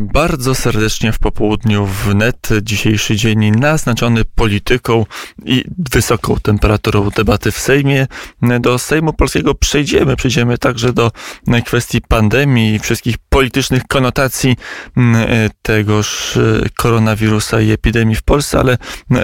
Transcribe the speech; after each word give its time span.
bardzo 0.00 0.54
serdecznie 0.54 1.12
w 1.12 1.18
popołudniu 1.18 1.86
wnet. 1.86 2.48
Dzisiejszy 2.62 3.16
dzień 3.16 3.50
naznaczony 3.50 4.24
polityką 4.24 5.06
i 5.44 5.64
wysoką 5.92 6.36
temperaturą 6.42 7.10
debaty 7.10 7.52
w 7.52 7.58
Sejmie. 7.58 8.06
Do 8.60 8.78
Sejmu 8.78 9.12
Polskiego 9.12 9.54
przejdziemy. 9.54 10.16
Przejdziemy 10.16 10.58
także 10.58 10.92
do 10.92 11.10
kwestii 11.64 12.00
pandemii 12.00 12.74
i 12.74 12.78
wszystkich 12.78 13.16
politycznych 13.28 13.82
konotacji 13.88 14.56
tegoż 15.62 16.38
koronawirusa 16.76 17.60
i 17.60 17.70
epidemii 17.70 18.16
w 18.16 18.22
Polsce, 18.22 18.58
ale 18.58 18.78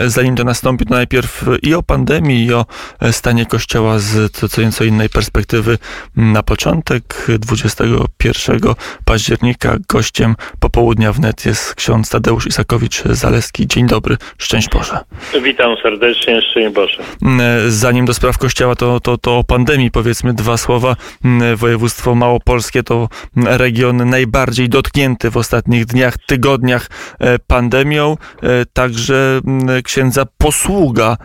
zanim 0.07 0.37
to 0.37 0.45
nastąpi, 0.45 0.87
to 0.87 0.95
najpierw 0.95 1.45
i 1.62 1.75
o 1.75 1.83
pandemii, 1.83 2.46
i 2.46 2.53
o 2.53 2.67
stanie 3.12 3.46
Kościoła 3.46 3.99
z 3.99 4.33
co 4.51 4.62
nieco 4.62 4.85
innej 4.85 5.09
perspektywy. 5.09 5.79
Na 6.17 6.43
początek 6.43 7.27
21 7.39 8.75
października 9.05 9.77
gościem 9.89 10.35
popołudnia 10.61 11.12
wnet 11.12 11.46
jest 11.46 11.75
ksiądz 11.75 12.11
Tadeusz 12.11 12.46
Isakowicz-Zaleski. 12.46 13.66
Dzień 13.66 13.87
dobry, 13.87 14.16
szczęść 14.38 14.69
Boże. 14.69 14.98
Witam 15.42 15.77
serdecznie, 15.83 16.42
szczęść 16.42 16.74
Boże. 16.74 17.02
Mm, 17.23 17.70
zanim 17.70 18.05
do 18.05 18.15
spraw 18.15 18.38
Kościoła, 18.38 18.74
to, 18.74 19.01
to, 19.01 19.19
to 19.19 19.38
o 19.38 19.45
pandemii 19.45 19.91
powiedzmy 19.91 20.34
dwa 20.34 20.56
słowa. 20.56 20.96
Mm, 21.24 21.56
województwo 21.56 22.15
małopolskie 22.15 22.82
to 22.82 23.09
region 23.37 24.10
najbardziej 24.10 24.69
dotknięty 24.69 25.30
w 25.30 25.37
ostatnich 25.37 25.87
dniach, 25.87 26.19
tygodniach 26.27 26.91
e, 27.18 27.38
pandemią. 27.38 28.16
E, 28.43 28.65
także 28.73 29.41
mm, 29.46 29.82
księdza 29.82 30.24
posługa 30.38 31.12
e, 31.12 31.16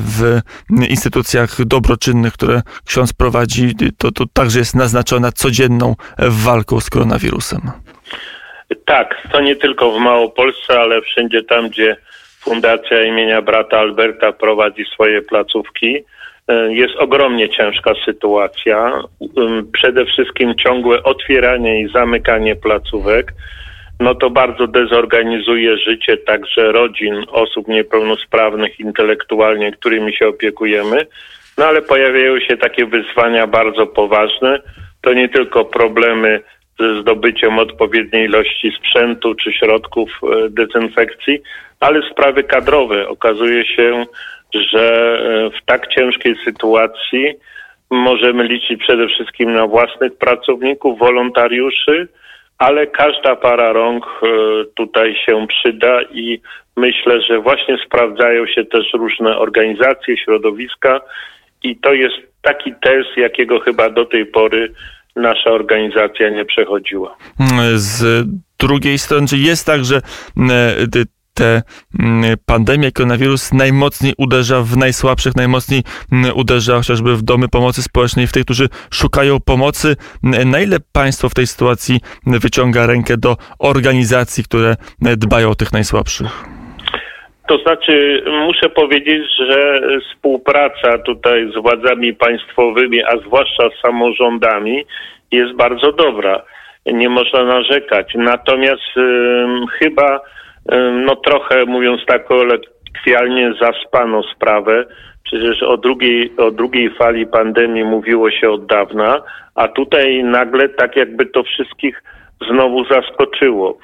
w 0.00 0.40
instytucjach 0.88 1.64
dobroczynnych, 1.64 2.32
które 2.32 2.62
ksiądz 2.84 3.12
prowadzi, 3.12 3.74
to, 3.98 4.12
to 4.12 4.24
także 4.32 4.58
jest 4.58 4.74
naznaczona 4.74 5.32
codzienną 5.32 5.96
walką 6.18 6.80
z 6.80 6.90
koronawirusem. 6.90 7.70
Tak, 8.84 9.28
to 9.32 9.40
nie 9.40 9.56
tylko 9.56 9.92
w 9.92 9.98
Małopolsce, 9.98 10.80
ale 10.80 11.00
wszędzie 11.02 11.42
tam, 11.42 11.68
gdzie 11.68 11.96
Fundacja 12.44 13.04
imienia 13.04 13.42
brata 13.42 13.78
Alberta 13.78 14.32
prowadzi 14.32 14.84
swoje 14.84 15.22
placówki. 15.22 16.04
E, 16.48 16.74
jest 16.74 16.96
ogromnie 16.96 17.48
ciężka 17.48 17.92
sytuacja. 18.04 19.02
Przede 19.72 20.06
wszystkim 20.06 20.54
ciągłe 20.54 21.02
otwieranie 21.02 21.80
i 21.80 21.88
zamykanie 21.88 22.56
placówek. 22.56 23.32
No 24.00 24.14
to 24.14 24.30
bardzo 24.30 24.66
dezorganizuje 24.66 25.78
życie 25.78 26.16
także 26.16 26.72
rodzin 26.72 27.24
osób 27.30 27.68
niepełnosprawnych 27.68 28.80
intelektualnie, 28.80 29.72
którymi 29.72 30.14
się 30.14 30.28
opiekujemy. 30.28 31.06
No 31.58 31.64
ale 31.64 31.82
pojawiają 31.82 32.40
się 32.40 32.56
takie 32.56 32.86
wyzwania 32.86 33.46
bardzo 33.46 33.86
poważne. 33.86 34.60
To 35.00 35.12
nie 35.12 35.28
tylko 35.28 35.64
problemy 35.64 36.40
ze 36.80 37.00
zdobyciem 37.00 37.58
odpowiedniej 37.58 38.24
ilości 38.24 38.72
sprzętu 38.78 39.34
czy 39.34 39.52
środków 39.52 40.10
e, 40.22 40.50
dezynfekcji, 40.50 41.42
ale 41.80 42.10
sprawy 42.10 42.44
kadrowe. 42.44 43.08
Okazuje 43.08 43.66
się, 43.66 44.04
że 44.54 45.18
e, 45.18 45.50
w 45.50 45.64
tak 45.64 45.86
ciężkiej 45.88 46.36
sytuacji 46.44 47.34
możemy 47.90 48.44
liczyć 48.44 48.80
przede 48.80 49.06
wszystkim 49.08 49.52
na 49.52 49.66
własnych 49.66 50.16
pracowników, 50.18 50.98
wolontariuszy, 50.98 52.08
ale 52.58 52.86
każda 52.86 53.36
para 53.36 53.72
rąk 53.72 54.06
e, 54.06 54.26
tutaj 54.74 55.16
się 55.26 55.46
przyda 55.46 56.02
i 56.02 56.40
myślę, 56.76 57.20
że 57.20 57.38
właśnie 57.38 57.76
sprawdzają 57.86 58.46
się 58.46 58.64
też 58.64 58.92
różne 58.92 59.38
organizacje, 59.38 60.16
środowiska 60.16 61.00
i 61.62 61.76
to 61.76 61.92
jest 61.92 62.16
taki 62.42 62.72
test, 62.82 63.16
jakiego 63.16 63.60
chyba 63.60 63.90
do 63.90 64.04
tej 64.04 64.26
pory 64.26 64.72
nasza 65.16 65.50
organizacja 65.50 66.30
nie 66.30 66.44
przechodziła. 66.44 67.16
Z 67.74 68.26
drugiej 68.58 68.98
strony, 68.98 69.26
czy 69.26 69.38
jest 69.38 69.66
tak, 69.66 69.84
że 69.84 70.00
te 71.34 71.62
pandemia, 72.46 72.90
koronawirus 72.90 73.52
najmocniej 73.52 74.14
uderza 74.18 74.62
w 74.62 74.76
najsłabszych, 74.76 75.36
najmocniej 75.36 75.82
uderza 76.34 76.76
chociażby 76.76 77.16
w 77.16 77.22
domy 77.22 77.48
pomocy 77.48 77.82
społecznej, 77.82 78.26
w 78.26 78.32
tych, 78.32 78.44
którzy 78.44 78.68
szukają 78.90 79.40
pomocy. 79.40 79.96
Na 80.22 80.60
ile 80.60 80.76
państwo 80.92 81.28
w 81.28 81.34
tej 81.34 81.46
sytuacji 81.46 82.00
wyciąga 82.26 82.86
rękę 82.86 83.16
do 83.16 83.36
organizacji, 83.58 84.44
które 84.44 84.76
dbają 85.00 85.50
o 85.50 85.54
tych 85.54 85.72
najsłabszych? 85.72 86.53
To 87.46 87.58
znaczy, 87.58 88.24
muszę 88.46 88.68
powiedzieć, 88.68 89.22
że 89.38 89.80
współpraca 90.00 90.98
tutaj 90.98 91.50
z 91.52 91.62
władzami 91.62 92.14
państwowymi, 92.14 93.04
a 93.04 93.16
zwłaszcza 93.16 93.68
z 93.70 93.80
samorządami, 93.82 94.84
jest 95.30 95.52
bardzo 95.52 95.92
dobra. 95.92 96.42
Nie 96.86 97.08
można 97.08 97.44
narzekać. 97.44 98.12
Natomiast 98.14 98.96
y, 98.96 99.00
chyba, 99.78 100.16
y, 100.16 100.20
no 101.06 101.16
trochę 101.16 101.64
mówiąc 101.64 102.00
tak 102.06 102.24
kolekwialnie, 102.24 103.54
zaspano 103.60 104.22
sprawę. 104.22 104.84
Przecież 105.24 105.62
o 105.62 105.76
drugiej, 105.76 106.32
o 106.36 106.50
drugiej 106.50 106.90
fali 106.90 107.26
pandemii 107.26 107.84
mówiło 107.84 108.30
się 108.30 108.50
od 108.50 108.66
dawna, 108.66 109.22
a 109.54 109.68
tutaj 109.68 110.24
nagle 110.24 110.68
tak 110.68 110.96
jakby 110.96 111.26
to 111.26 111.42
wszystkich 111.42 112.02
znowu 112.50 112.84
zaskoczyło. 112.84 113.78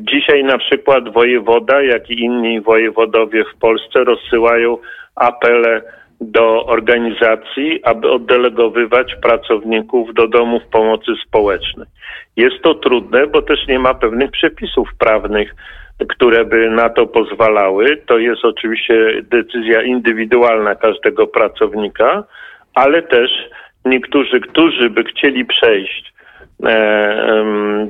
Dzisiaj 0.00 0.44
na 0.44 0.58
przykład 0.58 1.12
wojewoda, 1.12 1.82
jak 1.82 2.10
i 2.10 2.20
inni 2.20 2.60
wojewodowie 2.60 3.44
w 3.44 3.58
Polsce 3.58 4.04
rozsyłają 4.04 4.78
apele 5.16 5.82
do 6.20 6.66
organizacji, 6.66 7.80
aby 7.84 8.10
oddelegowywać 8.10 9.14
pracowników 9.22 10.14
do 10.14 10.28
domów 10.28 10.62
pomocy 10.72 11.12
społecznej. 11.26 11.86
Jest 12.36 12.62
to 12.62 12.74
trudne, 12.74 13.26
bo 13.26 13.42
też 13.42 13.66
nie 13.68 13.78
ma 13.78 13.94
pewnych 13.94 14.30
przepisów 14.30 14.88
prawnych, 14.98 15.54
które 16.08 16.44
by 16.44 16.70
na 16.70 16.88
to 16.88 17.06
pozwalały. 17.06 18.02
To 18.06 18.18
jest 18.18 18.44
oczywiście 18.44 19.22
decyzja 19.22 19.82
indywidualna 19.82 20.74
każdego 20.74 21.26
pracownika, 21.26 22.24
ale 22.74 23.02
też 23.02 23.30
niektórzy, 23.84 24.40
którzy 24.40 24.90
by 24.90 25.04
chcieli 25.04 25.44
przejść 25.44 26.12
e, 26.64 27.88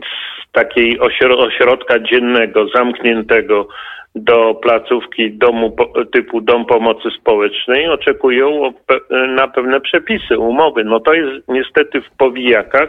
takiej 0.58 0.98
ośrodka 1.40 1.98
dziennego, 1.98 2.68
zamkniętego 2.74 3.68
do 4.14 4.54
placówki 4.54 5.32
domu 5.32 5.76
typu 6.12 6.40
dom 6.40 6.66
pomocy 6.66 7.08
społecznej 7.20 7.88
oczekują 7.88 8.72
na 9.28 9.48
pewne 9.48 9.80
przepisy, 9.80 10.38
umowy. 10.38 10.84
No 10.84 11.00
to 11.00 11.14
jest 11.14 11.48
niestety 11.48 12.00
w 12.00 12.10
powijakach 12.10 12.88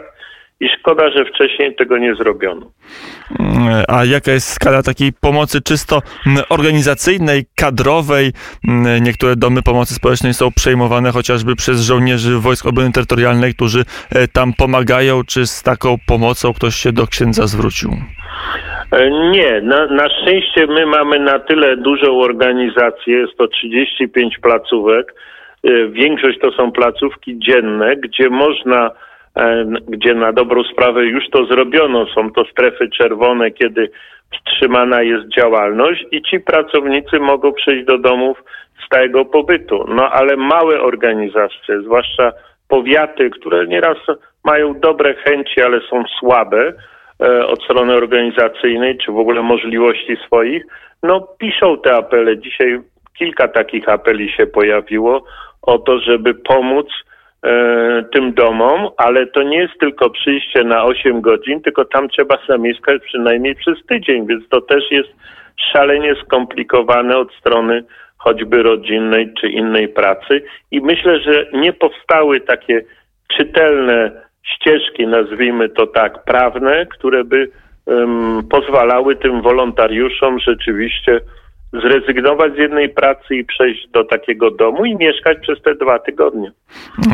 i 0.60 0.68
szkoda, 0.68 1.10
że 1.10 1.24
wcześniej 1.24 1.74
tego 1.74 1.98
nie 1.98 2.14
zrobiono. 2.14 2.70
A 3.88 4.04
jaka 4.04 4.32
jest 4.32 4.52
skala 4.52 4.82
takiej 4.82 5.12
pomocy 5.20 5.60
czysto 5.62 6.02
organizacyjnej, 6.48 7.44
kadrowej? 7.56 8.32
Niektóre 9.00 9.36
domy 9.36 9.62
pomocy 9.62 9.94
społecznej 9.94 10.34
są 10.34 10.50
przejmowane 10.52 11.10
chociażby 11.10 11.56
przez 11.56 11.80
żołnierzy 11.80 12.38
Wojsk 12.38 12.66
Obrony 12.66 12.92
Terytorialnej, 12.92 13.54
którzy 13.54 13.80
e, 13.80 14.28
tam 14.28 14.52
pomagają. 14.58 15.20
Czy 15.28 15.46
z 15.46 15.62
taką 15.62 15.96
pomocą 16.06 16.52
ktoś 16.52 16.74
się 16.74 16.92
do 16.92 17.06
księdza 17.06 17.46
zwrócił? 17.46 17.90
E, 18.92 19.10
nie, 19.10 19.60
na, 19.60 19.86
na 19.86 20.08
szczęście 20.08 20.66
my 20.66 20.86
mamy 20.86 21.18
na 21.18 21.38
tyle 21.38 21.76
dużą 21.76 22.20
organizację, 22.20 23.16
jest 23.16 23.36
to 23.36 23.48
35 23.48 24.38
placówek. 24.38 25.14
E, 25.64 25.88
większość 25.88 26.38
to 26.38 26.52
są 26.52 26.72
placówki 26.72 27.38
dzienne, 27.38 27.96
gdzie 27.96 28.30
można 28.30 28.90
gdzie 29.88 30.14
na 30.14 30.32
dobrą 30.32 30.62
sprawę 30.62 31.04
już 31.04 31.30
to 31.30 31.44
zrobiono. 31.46 32.06
Są 32.06 32.32
to 32.32 32.44
strefy 32.44 32.88
czerwone, 32.90 33.50
kiedy 33.50 33.90
wstrzymana 34.32 35.02
jest 35.02 35.28
działalność 35.28 36.04
i 36.10 36.22
ci 36.22 36.40
pracownicy 36.40 37.18
mogą 37.20 37.52
przejść 37.52 37.86
do 37.86 37.98
domów 37.98 38.42
stałego 38.86 39.24
pobytu. 39.24 39.84
No 39.88 40.10
ale 40.10 40.36
małe 40.36 40.80
organizacje, 40.80 41.82
zwłaszcza 41.82 42.32
powiaty, 42.68 43.30
które 43.30 43.66
nieraz 43.66 43.98
mają 44.44 44.80
dobre 44.80 45.14
chęci, 45.14 45.62
ale 45.62 45.80
są 45.80 46.04
słabe 46.20 46.72
e, 47.22 47.46
od 47.46 47.62
strony 47.62 47.94
organizacyjnej, 47.94 48.98
czy 48.98 49.12
w 49.12 49.18
ogóle 49.18 49.42
możliwości 49.42 50.16
swoich, 50.26 50.64
no 51.02 51.20
piszą 51.38 51.78
te 51.78 51.94
apele. 51.94 52.38
Dzisiaj 52.38 52.80
kilka 53.18 53.48
takich 53.48 53.88
apeli 53.88 54.32
się 54.32 54.46
pojawiło 54.46 55.24
o 55.62 55.78
to, 55.78 55.98
żeby 55.98 56.34
pomóc 56.34 56.86
tym 58.12 58.34
domom, 58.34 58.88
ale 58.96 59.26
to 59.26 59.42
nie 59.42 59.58
jest 59.58 59.78
tylko 59.80 60.10
przyjście 60.10 60.64
na 60.64 60.84
8 60.84 61.20
godzin, 61.20 61.62
tylko 61.62 61.84
tam 61.84 62.08
trzeba 62.08 62.38
zamieszkać 62.48 63.02
przynajmniej 63.02 63.54
przez 63.54 63.86
tydzień, 63.86 64.26
więc 64.26 64.48
to 64.48 64.60
też 64.60 64.90
jest 64.90 65.08
szalenie 65.72 66.14
skomplikowane 66.24 67.16
od 67.16 67.34
strony 67.34 67.84
choćby 68.18 68.62
rodzinnej 68.62 69.34
czy 69.40 69.48
innej 69.48 69.88
pracy. 69.88 70.42
I 70.70 70.80
myślę, 70.80 71.20
że 71.20 71.46
nie 71.52 71.72
powstały 71.72 72.40
takie 72.40 72.82
czytelne 73.36 74.10
ścieżki, 74.42 75.06
nazwijmy 75.06 75.68
to 75.68 75.86
tak, 75.86 76.24
prawne, 76.24 76.86
które 76.86 77.24
by 77.24 77.50
um, 77.86 78.42
pozwalały 78.50 79.16
tym 79.16 79.42
wolontariuszom 79.42 80.38
rzeczywiście 80.38 81.20
zrezygnować 81.72 82.54
z 82.54 82.58
jednej 82.58 82.88
pracy 82.88 83.36
i 83.36 83.44
przejść 83.44 83.88
do 83.88 84.04
takiego 84.04 84.50
domu 84.50 84.84
i 84.84 84.96
mieszkać 84.96 85.38
przez 85.42 85.62
te 85.62 85.74
dwa 85.74 85.98
tygodnie. 85.98 86.52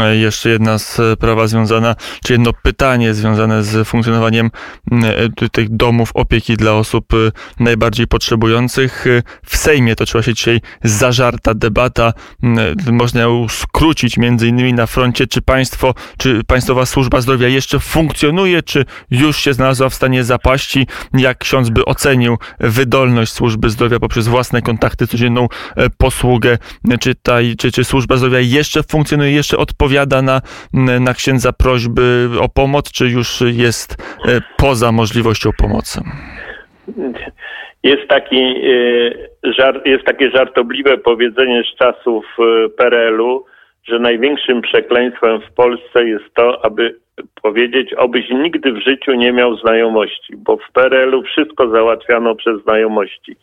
E, 0.00 0.16
jeszcze 0.16 0.48
jedna 0.48 0.78
sprawa 0.78 1.46
związana, 1.46 1.94
czy 2.24 2.32
jedno 2.32 2.50
pytanie 2.62 3.14
związane 3.14 3.62
z 3.62 3.88
funkcjonowaniem 3.88 4.50
e, 4.92 5.48
tych 5.52 5.76
domów 5.76 6.10
opieki 6.14 6.56
dla 6.56 6.72
osób 6.72 7.14
e, 7.14 7.16
najbardziej 7.64 8.06
potrzebujących. 8.06 9.04
W 9.44 9.56
Sejmie 9.56 9.96
toczyła 9.96 10.22
się 10.22 10.34
dzisiaj 10.34 10.60
zażarta 10.82 11.54
debata. 11.54 12.12
Można 12.92 13.20
ją 13.20 13.48
skrócić 13.48 14.16
między 14.16 14.48
innymi 14.48 14.72
na 14.72 14.86
froncie, 14.86 15.26
czy 15.26 15.42
państwo, 15.42 15.94
czy 16.18 16.44
Państwowa 16.44 16.86
Służba 16.86 17.20
Zdrowia 17.20 17.48
jeszcze 17.48 17.80
funkcjonuje, 17.80 18.62
czy 18.62 18.84
już 19.10 19.36
się 19.36 19.52
znalazła 19.52 19.88
w 19.88 19.94
stanie 19.94 20.24
zapaści. 20.24 20.86
Jak 21.14 21.38
ksiądz 21.38 21.70
by 21.70 21.84
ocenił 21.84 22.36
wydolność 22.60 23.32
służby 23.32 23.70
zdrowia 23.70 23.98
poprzez 23.98 24.28
własne 24.28 24.45
kontakty, 24.62 25.06
codzienną 25.06 25.48
posługę, 25.98 26.58
czy, 27.00 27.14
ta, 27.22 27.38
czy, 27.58 27.72
czy 27.72 27.84
służba 27.84 28.16
zdrowia 28.16 28.40
jeszcze 28.40 28.82
funkcjonuje, 28.82 29.32
jeszcze 29.32 29.56
odpowiada 29.56 30.22
na, 30.22 30.40
na 31.00 31.14
księdza 31.14 31.52
prośby 31.52 32.28
o 32.40 32.48
pomoc, 32.48 32.92
czy 32.92 33.08
już 33.08 33.40
jest 33.40 33.96
e, 34.28 34.40
poza 34.56 34.92
możliwością 34.92 35.50
pomocy? 35.58 36.00
Jest, 37.82 38.08
taki, 38.08 38.42
e, 39.46 39.90
jest 39.90 40.04
takie 40.04 40.30
żartobliwe 40.30 40.98
powiedzenie 40.98 41.62
z 41.62 41.78
czasów 41.78 42.24
e, 42.38 42.68
PRL-u, 42.68 43.44
że 43.88 43.98
największym 43.98 44.62
przekleństwem 44.62 45.40
w 45.40 45.54
Polsce 45.54 46.04
jest 46.04 46.34
to, 46.34 46.64
aby 46.64 46.96
powiedzieć, 47.42 47.94
obyś 47.94 48.30
nigdy 48.30 48.72
w 48.72 48.82
życiu 48.82 49.12
nie 49.12 49.32
miał 49.32 49.56
znajomości, 49.56 50.36
bo 50.36 50.56
w 50.56 50.72
PRL-u 50.72 51.22
wszystko 51.22 51.70
załatwiano 51.70 52.34
przez 52.34 52.62
znajomości. 52.62 53.36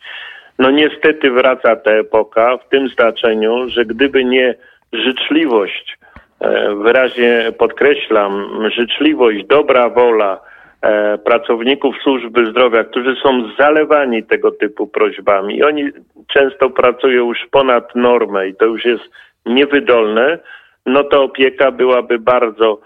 No 0.58 0.70
niestety 0.70 1.30
wraca 1.30 1.76
ta 1.76 1.90
epoka 1.90 2.56
w 2.56 2.68
tym 2.68 2.88
znaczeniu, 2.88 3.68
że 3.68 3.84
gdyby 3.84 4.24
nie 4.24 4.54
życzliwość, 4.92 5.98
e, 6.40 6.74
wyraźnie 6.74 7.52
podkreślam, 7.58 8.62
życzliwość, 8.70 9.44
dobra 9.46 9.88
wola 9.88 10.40
e, 10.82 11.18
pracowników 11.18 11.96
służby 12.02 12.50
zdrowia, 12.50 12.84
którzy 12.84 13.16
są 13.22 13.50
zalewani 13.58 14.22
tego 14.22 14.50
typu 14.50 14.86
prośbami 14.86 15.56
i 15.56 15.62
oni 15.62 15.90
często 16.26 16.70
pracują 16.70 17.28
już 17.28 17.38
ponad 17.50 17.94
normę 17.94 18.48
i 18.48 18.54
to 18.54 18.64
już 18.64 18.84
jest 18.84 19.04
niewydolne, 19.46 20.38
no 20.86 21.04
to 21.04 21.22
opieka 21.22 21.70
byłaby 21.70 22.18
bardzo 22.18 22.80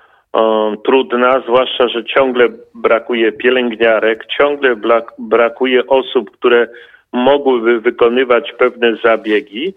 trudna, 0.84 1.40
zwłaszcza, 1.40 1.88
że 1.88 2.04
ciągle 2.04 2.48
brakuje 2.74 3.32
pielęgniarek, 3.32 4.26
ciągle 4.38 4.76
brakuje 5.18 5.86
osób, 5.86 6.30
które 6.30 6.68
mogłyby 7.12 7.80
wykonywać 7.80 8.52
pewne 8.58 8.96
zabiegi. 9.04 9.74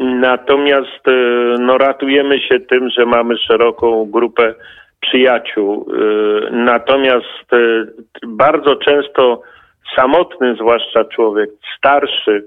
Natomiast 0.00 1.08
e, 1.08 1.12
no, 1.58 1.78
ratujemy 1.78 2.40
się 2.40 2.60
tym, 2.60 2.90
że 2.90 3.06
mamy 3.06 3.38
szeroką 3.38 4.10
grupę 4.10 4.54
przyjaciół. 5.00 5.86
E, 5.90 6.50
natomiast 6.50 7.52
e, 7.52 7.56
bardzo 8.26 8.76
często 8.76 9.42
samotny, 9.96 10.54
zwłaszcza 10.54 11.04
człowiek 11.04 11.50
starszy, 11.78 12.46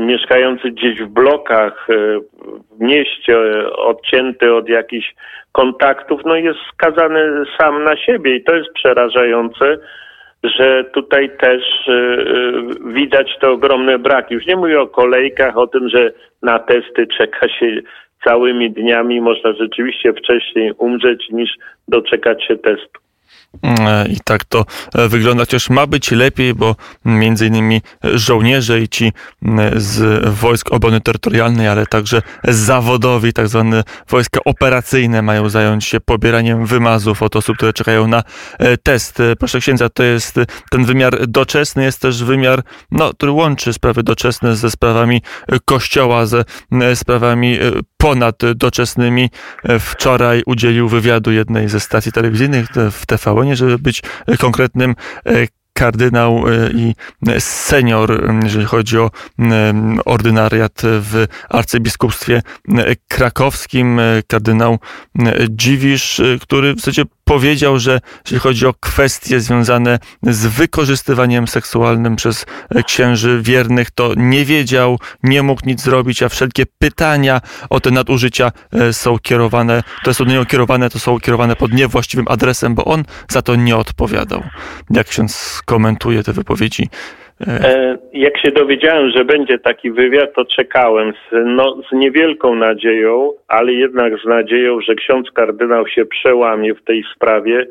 mieszkający 0.00 0.70
gdzieś 0.70 1.02
w 1.02 1.08
blokach, 1.08 1.86
w 2.70 2.80
mieście, 2.80 3.36
odcięty 3.76 4.54
od 4.54 4.68
jakichś 4.68 5.14
kontaktów, 5.52 6.20
no 6.24 6.36
jest 6.36 6.58
skazany 6.72 7.44
sam 7.58 7.84
na 7.84 7.96
siebie 7.96 8.36
i 8.36 8.44
to 8.44 8.54
jest 8.54 8.72
przerażające 8.72 9.78
że 10.44 10.84
tutaj 10.84 11.30
też 11.40 11.62
y, 11.88 11.92
y, 11.92 12.92
widać 12.92 13.38
te 13.40 13.50
ogromne 13.50 13.98
braki. 13.98 14.34
Już 14.34 14.46
nie 14.46 14.56
mówię 14.56 14.80
o 14.80 14.86
kolejkach, 14.86 15.56
o 15.56 15.66
tym, 15.66 15.88
że 15.88 16.12
na 16.42 16.58
testy 16.58 17.06
czeka 17.18 17.48
się 17.48 17.66
całymi 18.24 18.70
dniami, 18.70 19.20
można 19.20 19.52
rzeczywiście 19.52 20.12
wcześniej 20.12 20.72
umrzeć 20.78 21.30
niż 21.30 21.50
doczekać 21.88 22.44
się 22.44 22.56
testu. 22.56 23.00
E, 23.62 24.08
I 24.08 24.20
tak 24.24 24.44
to 24.44 24.64
e, 24.94 25.08
wygląda, 25.08 25.42
chociaż 25.42 25.70
ma 25.70 25.86
być 25.86 26.10
lepiej, 26.10 26.54
bo 26.54 26.76
między 27.04 27.46
innymi 27.46 27.82
żołnierze 28.02 28.80
i 28.80 28.88
ci 28.88 29.12
z 29.76 30.24
wojsk 30.28 30.72
obrony 30.72 31.00
terytorialnej, 31.00 31.68
ale 31.68 31.86
także 31.86 32.22
zawodowi, 32.44 33.32
tak 33.32 33.48
zwane 33.48 33.84
wojska 34.08 34.40
operacyjne 34.44 35.22
mają 35.22 35.48
zająć 35.48 35.84
się 35.84 36.00
pobieraniem 36.00 36.66
wymazów 36.66 37.22
od 37.22 37.36
osób, 37.36 37.56
które 37.56 37.72
czekają 37.72 38.06
na 38.06 38.22
e, 38.58 38.76
test. 38.76 39.18
Proszę 39.38 39.60
księdza, 39.60 39.88
to 39.88 40.02
jest 40.02 40.36
ten 40.70 40.84
wymiar 40.84 41.26
doczesny, 41.28 41.84
jest 41.84 42.00
też 42.00 42.24
wymiar, 42.24 42.62
no, 42.90 43.10
który 43.14 43.32
łączy 43.32 43.72
sprawy 43.72 44.02
doczesne 44.02 44.56
ze 44.56 44.70
sprawami 44.70 45.22
kościoła, 45.64 46.26
ze 46.26 46.44
sprawami 46.94 47.58
ponad 47.96 48.36
doczesnymi. 48.54 49.30
Wczoraj 49.80 50.42
udzielił 50.46 50.88
wywiadu 50.88 51.32
jednej 51.32 51.68
ze 51.68 51.80
stacji 51.80 52.12
telewizyjnych 52.12 52.66
w 52.90 53.06
TVN, 53.06 53.41
żeby 53.56 53.78
być 53.78 54.02
konkretnym 54.38 54.94
e, 55.26 55.46
kardynał 55.82 56.44
e, 56.48 56.70
i 56.70 56.94
senior, 57.38 58.34
jeżeli 58.42 58.64
chodzi 58.64 58.98
o 58.98 59.10
ordynariat 60.04 60.82
w 60.84 61.26
arcybiskupstwie 61.48 62.42
krakowskim, 63.08 64.00
kardynał 64.26 64.78
Dziwisz, 65.48 66.22
który 66.40 66.74
w 66.74 66.78
zasadzie 66.78 67.04
powiedział, 67.24 67.78
że 67.78 68.00
jeśli 68.24 68.38
chodzi 68.38 68.66
o 68.66 68.74
kwestie 68.80 69.40
związane 69.40 69.98
z 70.22 70.46
wykorzystywaniem 70.46 71.48
seksualnym 71.48 72.16
przez 72.16 72.46
księży 72.86 73.42
wiernych, 73.42 73.90
to 73.90 74.12
nie 74.16 74.44
wiedział, 74.44 74.98
nie 75.22 75.42
mógł 75.42 75.60
nic 75.66 75.82
zrobić, 75.82 76.22
a 76.22 76.28
wszelkie 76.28 76.66
pytania 76.78 77.40
o 77.70 77.80
te 77.80 77.90
nadużycia 77.90 78.52
e, 78.72 78.92
są 78.92 79.18
kierowane, 79.18 79.82
to 80.04 80.14
są 80.14 80.24
do 80.24 80.46
kierowane, 80.46 80.90
to 80.90 80.98
są 80.98 81.20
kierowane 81.20 81.56
pod 81.56 81.72
niewłaściwym 81.72 82.26
adresem, 82.28 82.74
bo 82.74 82.84
on 82.84 83.04
za 83.30 83.42
to 83.42 83.56
nie 83.56 83.76
odpowiadał. 83.76 84.42
Jak 84.90 85.06
ksiądz 85.06 85.62
komentuje 85.72 86.22
te 86.22 86.32
wypowiedzi 86.32 86.84
E, 87.46 87.98
jak 88.12 88.38
się 88.38 88.50
dowiedziałem, 88.50 89.10
że 89.10 89.24
będzie 89.24 89.58
taki 89.58 89.90
wywiad, 89.90 90.34
to 90.34 90.44
czekałem 90.44 91.12
z, 91.12 91.34
no, 91.44 91.76
z 91.90 91.92
niewielką 91.92 92.54
nadzieją, 92.54 93.32
ale 93.48 93.72
jednak 93.72 94.12
z 94.24 94.24
nadzieją, 94.24 94.80
że 94.80 94.94
ksiądz 94.94 95.30
kardynał 95.30 95.88
się 95.88 96.04
przełamie 96.04 96.74
w 96.74 96.84
tej 96.84 97.04
sprawie. 97.16 97.66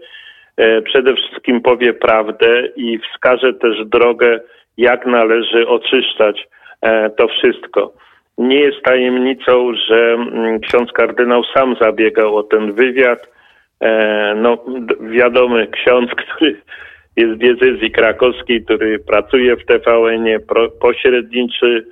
E, 0.57 0.81
przede 0.81 1.15
wszystkim 1.15 1.61
powie 1.61 1.93
prawdę 1.93 2.67
i 2.75 2.99
wskaże 2.99 3.53
też 3.53 3.85
drogę, 3.85 4.39
jak 4.77 5.05
należy 5.05 5.67
oczyszczać 5.67 6.47
e, 6.81 7.09
to 7.09 7.27
wszystko. 7.27 7.93
Nie 8.37 8.59
jest 8.59 8.81
tajemnicą, 8.83 9.71
że 9.87 10.13
mm, 10.13 10.59
ksiądz 10.59 10.91
kardynał 10.91 11.43
sam 11.43 11.75
zabiegał 11.81 12.37
o 12.37 12.43
ten 12.43 12.73
wywiad. 12.73 13.31
No, 14.35 14.57
wiadomy 15.01 15.67
ksiądz, 15.67 16.11
który 16.21 16.61
jest 17.17 17.33
diecezji 17.33 17.91
krakowskiej, 17.91 18.63
który 18.63 18.99
pracuje 18.99 19.55
w 19.57 19.65
TVN-ie, 19.65 20.39
pośredniczy, 20.81 21.85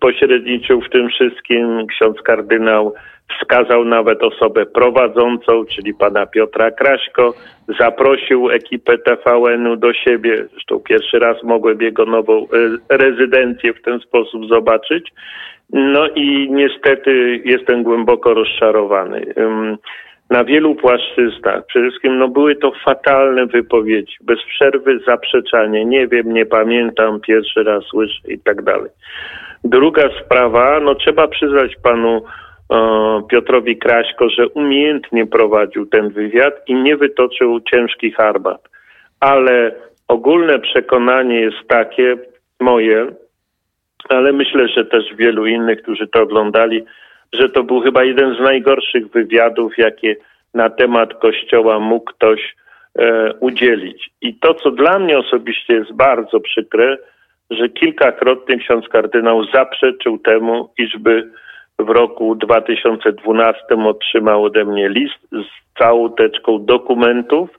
pośredniczył 0.00 0.80
w 0.80 0.90
tym 0.90 1.08
wszystkim. 1.08 1.86
Ksiądz 1.86 2.22
kardynał 2.22 2.94
wskazał 3.40 3.84
nawet 3.84 4.22
osobę 4.22 4.66
prowadzącą, 4.66 5.64
czyli 5.64 5.94
pana 5.94 6.26
Piotra 6.26 6.70
Kraśko, 6.70 7.34
zaprosił 7.80 8.50
ekipę 8.50 8.98
TVN-u 8.98 9.76
do 9.76 9.92
siebie. 9.92 10.46
Zresztą 10.52 10.80
pierwszy 10.80 11.18
raz 11.18 11.42
mogłem 11.42 11.80
jego 11.80 12.06
nową 12.06 12.46
e, 12.90 12.96
rezydencję 12.96 13.72
w 13.72 13.82
ten 13.82 14.00
sposób 14.00 14.48
zobaczyć. 14.48 15.12
No 15.70 16.08
i 16.08 16.48
niestety 16.50 17.42
jestem 17.44 17.82
głęboko 17.82 18.34
rozczarowany 18.34 19.26
na 20.30 20.44
wielu 20.44 20.74
płaszczyznach. 20.74 21.66
Przede 21.66 21.88
wszystkim 21.88 22.18
no, 22.18 22.28
były 22.28 22.56
to 22.56 22.72
fatalne 22.84 23.46
wypowiedzi, 23.46 24.16
bez 24.20 24.38
przerwy 24.42 24.98
zaprzeczanie, 25.06 25.84
nie 25.84 26.08
wiem, 26.08 26.32
nie 26.32 26.46
pamiętam, 26.46 27.20
pierwszy 27.20 27.62
raz 27.62 27.84
słyszę 27.84 28.20
i 28.28 28.38
tak 28.38 28.62
dalej. 28.62 28.90
Druga 29.64 30.02
sprawa, 30.24 30.80
no 30.80 30.94
trzeba 30.94 31.28
przyznać 31.28 31.76
panu 31.82 32.24
e, 32.72 33.22
Piotrowi 33.30 33.76
Kraśko, 33.76 34.28
że 34.28 34.48
umiejętnie 34.48 35.26
prowadził 35.26 35.86
ten 35.86 36.10
wywiad 36.10 36.54
i 36.66 36.74
nie 36.74 36.96
wytoczył 36.96 37.60
ciężkich 37.60 38.20
armat. 38.20 38.68
Ale 39.20 39.74
ogólne 40.08 40.58
przekonanie 40.58 41.40
jest 41.40 41.68
takie, 41.68 42.16
moje, 42.60 43.06
ale 44.08 44.32
myślę, 44.32 44.68
że 44.68 44.84
też 44.84 45.04
wielu 45.14 45.46
innych, 45.46 45.82
którzy 45.82 46.06
to 46.06 46.22
oglądali, 46.22 46.84
że 47.34 47.48
to 47.48 47.62
był 47.62 47.80
chyba 47.80 48.04
jeden 48.04 48.36
z 48.36 48.40
najgorszych 48.40 49.10
wywiadów, 49.10 49.78
jakie 49.78 50.16
na 50.54 50.70
temat 50.70 51.14
Kościoła 51.14 51.78
mógł 51.80 52.12
ktoś 52.12 52.56
e, 52.98 53.34
udzielić. 53.40 54.10
I 54.20 54.34
to, 54.34 54.54
co 54.54 54.70
dla 54.70 54.98
mnie 54.98 55.18
osobiście 55.18 55.74
jest 55.74 55.92
bardzo 55.92 56.40
przykre, 56.40 56.98
że 57.50 57.68
kilkakrotnie 57.68 58.58
ksiądz 58.58 58.88
kardynał 58.88 59.44
zaprzeczył 59.44 60.18
temu, 60.18 60.70
iżby 60.78 61.30
w 61.78 61.88
roku 61.88 62.34
2012 62.34 63.60
otrzymał 63.84 64.44
ode 64.44 64.64
mnie 64.64 64.88
list 64.88 65.28
z 65.32 65.78
całą 65.78 66.10
teczką 66.10 66.64
dokumentów, 66.64 67.50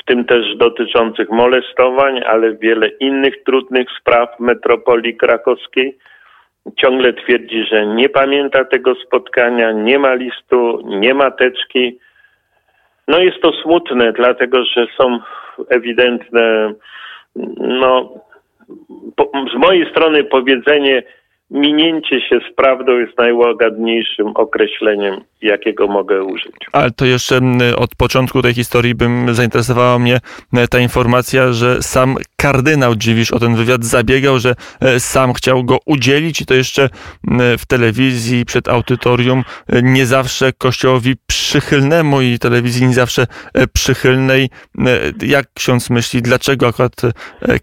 w 0.00 0.04
tym 0.04 0.24
też 0.24 0.56
dotyczących 0.56 1.30
molestowań, 1.30 2.20
ale 2.26 2.54
wiele 2.54 2.88
innych 2.88 3.42
trudnych 3.44 3.88
spraw 4.00 4.40
metropolii 4.40 5.16
krakowskiej. 5.16 5.98
Ciągle 6.76 7.12
twierdzi, 7.12 7.64
że 7.64 7.86
nie 7.86 8.08
pamięta 8.08 8.64
tego 8.64 8.94
spotkania, 8.94 9.72
nie 9.72 9.98
ma 9.98 10.14
listu, 10.14 10.80
nie 10.84 11.14
ma 11.14 11.30
teczki. 11.30 11.98
No 13.08 13.18
jest 13.18 13.40
to 13.42 13.52
smutne, 13.52 14.12
dlatego 14.12 14.64
że 14.64 14.86
są 14.96 15.18
ewidentne, 15.68 16.74
no, 17.56 18.14
po, 19.16 19.30
z 19.54 19.58
mojej 19.58 19.90
strony 19.90 20.24
powiedzenie 20.24 21.02
minięcie 21.50 22.20
się 22.20 22.38
z 22.50 22.54
prawdą 22.54 22.98
jest 22.98 23.18
najłagodniejszym 23.18 24.26
określeniem, 24.26 25.20
jakiego 25.42 25.86
mogę 25.86 26.22
użyć. 26.24 26.54
Ale 26.72 26.90
to 26.90 27.04
jeszcze 27.04 27.40
od 27.76 27.94
początku 27.94 28.42
tej 28.42 28.54
historii 28.54 28.94
bym 28.94 29.34
zainteresowała 29.34 29.98
mnie 29.98 30.20
ta 30.70 30.78
informacja, 30.78 31.52
że 31.52 31.82
sam 31.82 32.16
kardynał 32.36 32.94
Dziwisz 32.94 33.30
o 33.30 33.38
ten 33.38 33.56
wywiad 33.56 33.84
zabiegał, 33.84 34.38
że 34.38 34.54
e, 34.80 35.00
sam 35.00 35.32
chciał 35.32 35.64
go 35.64 35.78
udzielić 35.86 36.40
i 36.40 36.46
to 36.46 36.54
jeszcze 36.54 36.88
w 37.58 37.66
telewizji 37.66 38.44
przed 38.44 38.68
audytorium 38.68 39.42
e, 39.68 39.82
nie 39.82 40.06
zawsze 40.06 40.52
kościołowi 40.52 41.14
przychylnemu 41.26 42.20
i 42.20 42.38
telewizji 42.38 42.86
nie 42.86 42.94
zawsze 42.94 43.26
e, 43.54 43.66
przychylnej. 43.66 44.48
Jak 45.22 45.46
ksiądz 45.54 45.90
myśli, 45.90 46.22
dlaczego 46.22 46.66
akurat 46.66 47.00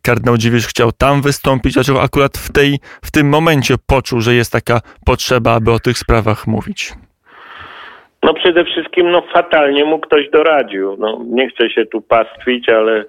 kardynał 0.01 0.37
Dziwisz 0.37 0.67
chciał 0.67 0.91
tam 0.91 1.21
wystąpić, 1.21 1.73
dlaczego 1.73 2.01
akurat 2.01 2.37
w, 2.37 2.51
tej, 2.51 2.79
w 3.01 3.11
tym 3.11 3.29
momencie 3.29 3.76
poczuł, 3.87 4.21
że 4.21 4.33
jest 4.33 4.51
taka 4.51 4.79
potrzeba, 5.05 5.53
aby 5.53 5.71
o 5.71 5.79
tych 5.79 5.97
sprawach 5.97 6.47
mówić? 6.47 6.93
No 8.23 8.33
przede 8.33 8.65
wszystkim 8.65 9.11
no 9.11 9.23
fatalnie 9.33 9.85
mu 9.85 9.99
ktoś 9.99 10.29
doradził. 10.29 10.95
No, 10.99 11.21
nie 11.25 11.49
chcę 11.49 11.69
się 11.69 11.85
tu 11.85 12.01
pastwić, 12.01 12.69
ale 12.69 13.05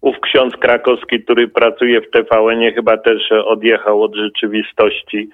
ów 0.00 0.20
ksiądz 0.20 0.56
krakowski, 0.56 1.24
który 1.24 1.48
pracuje 1.48 2.00
w 2.00 2.10
tvn 2.10 2.74
chyba 2.74 2.96
też 2.96 3.32
odjechał 3.32 4.02
od 4.02 4.14
rzeczywistości, 4.14 5.28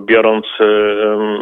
biorąc 0.00 0.46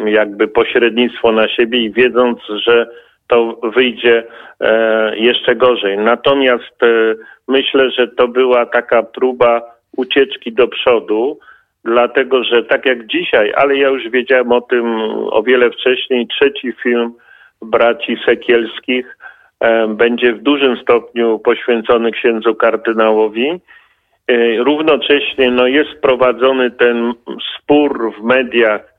jakby 0.07 0.49
pośrednictwo 0.49 1.33
na 1.33 1.49
siebie 1.49 1.79
i 1.79 1.93
wiedząc, 1.93 2.39
że 2.67 2.87
to 3.27 3.61
wyjdzie 3.77 4.25
e, 4.61 5.17
jeszcze 5.17 5.57
gorzej. 5.57 5.99
Natomiast 5.99 6.83
e, 6.83 7.15
myślę, 7.49 7.91
że 7.91 8.09
to 8.09 8.29
była 8.29 8.67
taka 8.67 9.03
próba 9.03 9.63
ucieczki 9.97 10.53
do 10.53 10.69
przodu, 10.69 11.39
dlatego 11.85 12.45
że 12.45 12.63
tak 12.63 12.87
jak 12.87 13.07
dzisiaj, 13.07 13.53
ale 13.57 13.77
ja 13.77 13.89
już 13.89 14.09
wiedziałem 14.09 14.53
o 14.53 14.61
tym 14.61 14.85
o 15.31 15.43
wiele 15.43 15.71
wcześniej, 15.71 16.27
trzeci 16.27 16.73
film 16.83 17.13
braci 17.63 18.17
Sekielskich 18.27 19.19
e, 19.61 19.89
będzie 19.89 20.33
w 20.33 20.43
dużym 20.43 20.77
stopniu 20.77 21.39
poświęcony 21.39 22.13
księdzu 22.13 22.55
kardynałowi. 22.55 23.61
E, 24.29 24.57
równocześnie 24.57 25.51
no, 25.51 25.67
jest 25.67 26.01
prowadzony 26.03 26.71
ten 26.71 27.13
spór 27.57 28.15
w 28.21 28.23
mediach, 28.23 28.95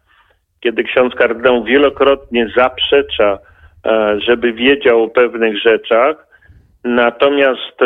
kiedy 0.59 0.83
ksiądz 0.83 1.15
kardynał 1.15 1.63
wielokrotnie 1.63 2.51
zaprzecza, 2.55 3.39
e, 3.85 4.19
żeby 4.19 4.53
wiedział 4.53 5.03
o 5.03 5.09
pewnych 5.09 5.57
rzeczach. 5.57 6.27
Natomiast 6.83 7.77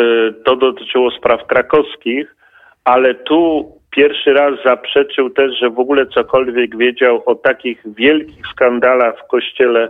to 0.44 0.56
dotyczyło 0.56 1.10
spraw 1.10 1.46
krakowskich, 1.46 2.36
ale 2.84 3.14
tu 3.14 3.72
pierwszy 3.96 4.32
raz 4.32 4.54
zaprzeczył 4.64 5.30
też, 5.30 5.58
że 5.60 5.70
w 5.70 5.78
ogóle 5.78 6.06
cokolwiek 6.06 6.76
wiedział 6.76 7.22
o 7.26 7.34
takich 7.34 7.82
wielkich 7.96 8.46
skandalach 8.46 9.14
w 9.18 9.28
kościele, 9.28 9.88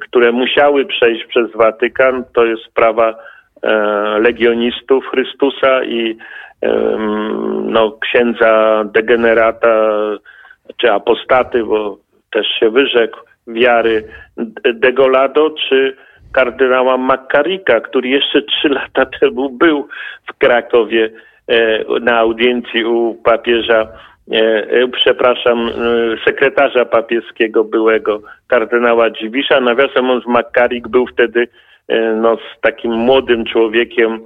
które 0.00 0.32
musiały 0.32 0.84
przejść 0.84 1.26
przez 1.26 1.52
Watykan. 1.54 2.24
To 2.34 2.44
jest 2.44 2.62
sprawa 2.62 3.14
e, 3.62 3.72
legionistów 4.20 5.06
Chrystusa 5.06 5.84
i 5.84 6.16
no, 7.64 7.98
księdza 8.00 8.84
degenerata 8.84 9.90
czy 10.76 10.92
apostaty, 10.92 11.64
bo 11.64 11.98
też 12.32 12.46
się 12.60 12.70
wyrzekł 12.70 13.18
wiary 13.46 14.08
Degolado, 14.74 15.50
czy 15.68 15.96
kardynała 16.32 16.96
Makarika, 16.96 17.80
który 17.80 18.08
jeszcze 18.08 18.42
trzy 18.42 18.68
lata 18.68 19.06
temu 19.20 19.50
był 19.50 19.88
w 20.26 20.38
Krakowie 20.38 21.10
na 22.00 22.18
audiencji 22.18 22.84
u 22.84 23.14
papieża, 23.14 23.88
e, 24.32 24.36
e, 24.36 24.88
przepraszam, 24.88 25.70
sekretarza 26.24 26.84
papieskiego 26.84 27.64
byłego 27.64 28.22
kardynała 28.46 29.10
Dziwisza. 29.10 29.60
Nawiasem 29.60 30.04
mówiąc, 30.04 30.26
Makarik 30.26 30.88
był 30.88 31.06
wtedy 31.06 31.48
no, 32.16 32.36
z 32.36 32.60
takim 32.60 32.92
młodym 32.92 33.44
człowiekiem, 33.44 34.20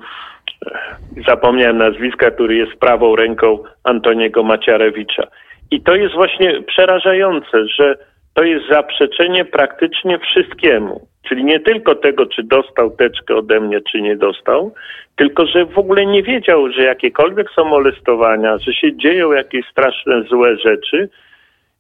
zapomniałem 1.29 1.79
nazwiska, 1.79 2.31
który 2.31 2.57
jest 2.57 2.73
prawą 2.73 3.17
ręką 3.17 3.59
Antoniego 3.85 4.43
Maciarewicza. 4.43 5.27
I 5.71 5.81
to 5.81 5.95
jest 5.95 6.15
właśnie 6.15 6.63
przerażające, 6.63 7.69
że 7.69 7.97
to 8.35 8.43
jest 8.43 8.69
zaprzeczenie 8.71 9.45
praktycznie 9.45 10.19
wszystkiemu. 10.19 11.01
Czyli 11.29 11.45
nie 11.45 11.61
tylko 11.61 11.95
tego, 11.95 12.27
czy 12.27 12.43
dostał 12.43 12.91
teczkę 12.91 13.35
ode 13.35 13.61
mnie, 13.61 13.81
czy 13.93 14.01
nie 14.01 14.17
dostał, 14.17 14.75
tylko 15.17 15.47
że 15.47 15.65
w 15.65 15.79
ogóle 15.79 16.07
nie 16.07 16.23
wiedział, 16.23 16.73
że 16.73 16.83
jakiekolwiek 16.83 17.51
są 17.51 17.65
molestowania, 17.65 18.59
że 18.59 18.73
się 18.73 18.97
dzieją 18.97 19.33
jakieś 19.33 19.67
straszne, 19.67 20.23
złe 20.23 20.57
rzeczy. 20.57 21.09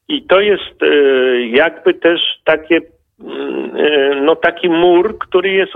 I 0.09 0.23
to 0.23 0.41
jest 0.41 0.83
e, 0.83 0.87
jakby 1.41 1.95
też 1.95 2.21
takie, 2.45 2.81
mm, 3.21 3.77
e, 3.77 4.21
no 4.21 4.37
taki 4.37 4.69
mur, 4.69 5.19
który 5.19 5.51
jest 5.51 5.73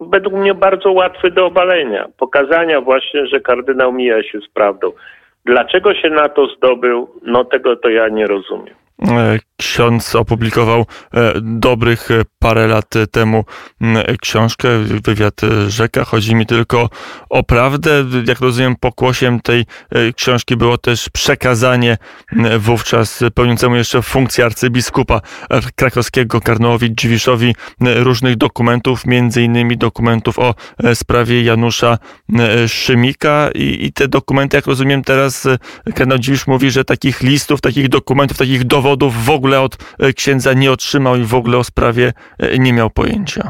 według 0.00 0.34
mnie 0.34 0.54
bardzo 0.54 0.92
łatwy 0.92 1.30
do 1.30 1.46
obalenia. 1.46 2.08
Pokazania 2.18 2.80
właśnie, 2.80 3.26
że 3.26 3.40
kardynał 3.40 3.92
mija 3.92 4.22
się 4.22 4.40
z 4.40 4.48
prawdą. 4.48 4.92
Dlaczego 5.44 5.94
się 5.94 6.10
na 6.10 6.28
to 6.28 6.46
zdobył, 6.46 7.08
no 7.22 7.44
tego 7.44 7.76
to 7.76 7.88
ja 7.88 8.08
nie 8.08 8.26
rozumiem. 8.26 8.79
E, 9.08 9.38
ksiądz 9.56 10.14
opublikował 10.14 10.86
e, 11.14 11.32
dobrych 11.42 12.10
e, 12.10 12.22
parę 12.38 12.66
lat 12.66 12.94
temu 13.10 13.44
książkę, 14.20 14.68
wywiad 15.04 15.40
Rzeka. 15.68 16.04
Chodzi 16.04 16.34
mi 16.34 16.46
tylko 16.46 16.90
o 17.30 17.42
prawdę. 17.42 18.04
Jak 18.26 18.40
rozumiem, 18.40 18.76
pokłosiem 18.76 19.40
tej 19.40 19.64
książki 20.16 20.56
było 20.56 20.78
też 20.78 21.08
przekazanie 21.08 21.96
wówczas 22.58 23.20
pełniącemu 23.34 23.76
jeszcze 23.76 24.02
funkcję 24.02 24.44
arcybiskupa 24.44 25.20
krakowskiego 25.74 26.40
kardynałowi 26.40 26.94
Dziwiszowi 26.94 27.54
różnych 27.80 28.36
dokumentów, 28.36 29.06
między 29.06 29.42
innymi 29.42 29.76
dokumentów 29.76 30.38
o 30.38 30.54
sprawie 30.94 31.42
Janusza 31.42 31.98
Szymika 32.66 33.50
i, 33.54 33.86
i 33.86 33.92
te 33.92 34.08
dokumenty, 34.08 34.56
jak 34.56 34.66
rozumiem 34.66 35.04
teraz 35.04 35.46
kardynał 35.84 36.18
Dziwisz 36.18 36.46
mówi, 36.46 36.70
że 36.70 36.84
takich 36.84 37.20
listów, 37.20 37.60
takich 37.60 37.88
dokumentów, 37.88 38.38
takich 38.38 38.64
dowodów 38.64 38.89
dowodów 38.96 39.24
w 39.24 39.30
ogóle 39.30 39.60
od 39.60 39.74
e, 39.74 40.12
księdza 40.12 40.52
nie 40.54 40.72
otrzymał 40.72 41.16
i 41.16 41.22
w 41.22 41.34
ogóle 41.34 41.58
o 41.58 41.64
sprawie 41.64 42.12
e, 42.38 42.58
nie 42.58 42.72
miał 42.72 42.90
pojęcia. 42.90 43.42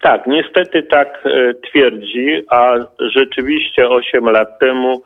Tak, 0.00 0.26
niestety 0.26 0.82
tak 0.82 1.08
e, 1.24 1.54
twierdzi, 1.54 2.42
a 2.50 2.74
rzeczywiście 2.98 3.88
8 3.88 4.24
lat 4.24 4.58
temu 4.58 5.02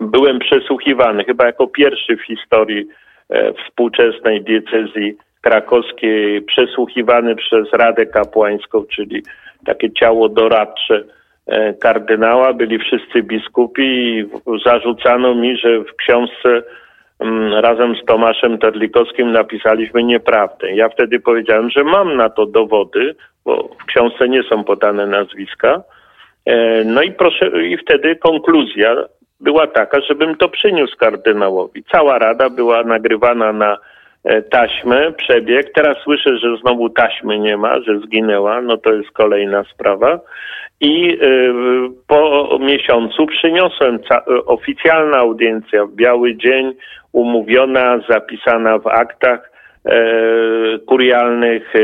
byłem 0.00 0.38
przesłuchiwany, 0.38 1.24
chyba 1.24 1.46
jako 1.46 1.66
pierwszy 1.66 2.16
w 2.16 2.26
historii 2.26 2.86
współczesnej 3.58 4.44
diecezji 4.44 5.16
krakowskiej, 5.40 6.42
przesłuchiwany 6.42 7.36
przez 7.36 7.72
Radę 7.72 8.06
Kapłańską, 8.06 8.84
czyli 8.84 9.22
takie 9.66 9.92
ciało 9.92 10.28
doradcze 10.28 11.04
kardynała. 11.80 12.52
Byli 12.52 12.78
wszyscy 12.78 13.22
biskupi 13.22 13.82
i 13.82 14.28
zarzucano 14.64 15.34
mi, 15.34 15.56
że 15.56 15.80
w 15.80 15.96
książce 15.96 16.62
razem 17.60 17.96
z 17.96 18.04
Tomaszem 18.04 18.58
Terlikowskim 18.58 19.32
napisaliśmy 19.32 20.02
nieprawdę. 20.02 20.72
Ja 20.72 20.88
wtedy 20.88 21.20
powiedziałem, 21.20 21.70
że 21.70 21.84
mam 21.84 22.16
na 22.16 22.30
to 22.30 22.46
dowody, 22.46 23.14
bo 23.44 23.68
w 23.82 23.84
książce 23.84 24.28
nie 24.28 24.42
są 24.42 24.64
podane 24.64 25.06
nazwiska. 25.06 25.82
E, 26.46 26.84
no 26.84 27.02
i 27.02 27.12
proszę, 27.12 27.66
i 27.66 27.76
wtedy 27.76 28.16
konkluzja 28.16 28.96
była 29.40 29.66
taka, 29.66 30.00
żebym 30.00 30.36
to 30.36 30.48
przyniósł 30.48 30.96
kardynałowi. 30.96 31.84
Cała 31.92 32.18
rada 32.18 32.50
była 32.50 32.84
nagrywana 32.84 33.52
na 33.52 33.78
e, 34.24 34.42
taśmę, 34.42 35.12
przebieg. 35.12 35.72
Teraz 35.74 35.96
słyszę, 36.04 36.38
że 36.38 36.56
znowu 36.56 36.90
taśmy 36.90 37.38
nie 37.38 37.56
ma, 37.56 37.80
że 37.80 37.98
zginęła, 37.98 38.60
no 38.60 38.76
to 38.76 38.92
jest 38.92 39.10
kolejna 39.10 39.64
sprawa. 39.64 40.20
I 40.82 41.12
y, 41.12 41.18
po 42.06 42.58
miesiącu 42.60 43.26
przyniosłem 43.26 43.94
y, 43.94 44.44
oficjalna 44.44 45.16
audiencja 45.16 45.84
w 45.86 45.94
biały 45.94 46.36
dzień, 46.36 46.74
umówiona, 47.12 47.98
zapisana 48.08 48.78
w 48.78 48.86
aktach 48.86 49.52
e, 49.84 49.98
kurialnych, 50.86 51.76
e, 51.76 51.80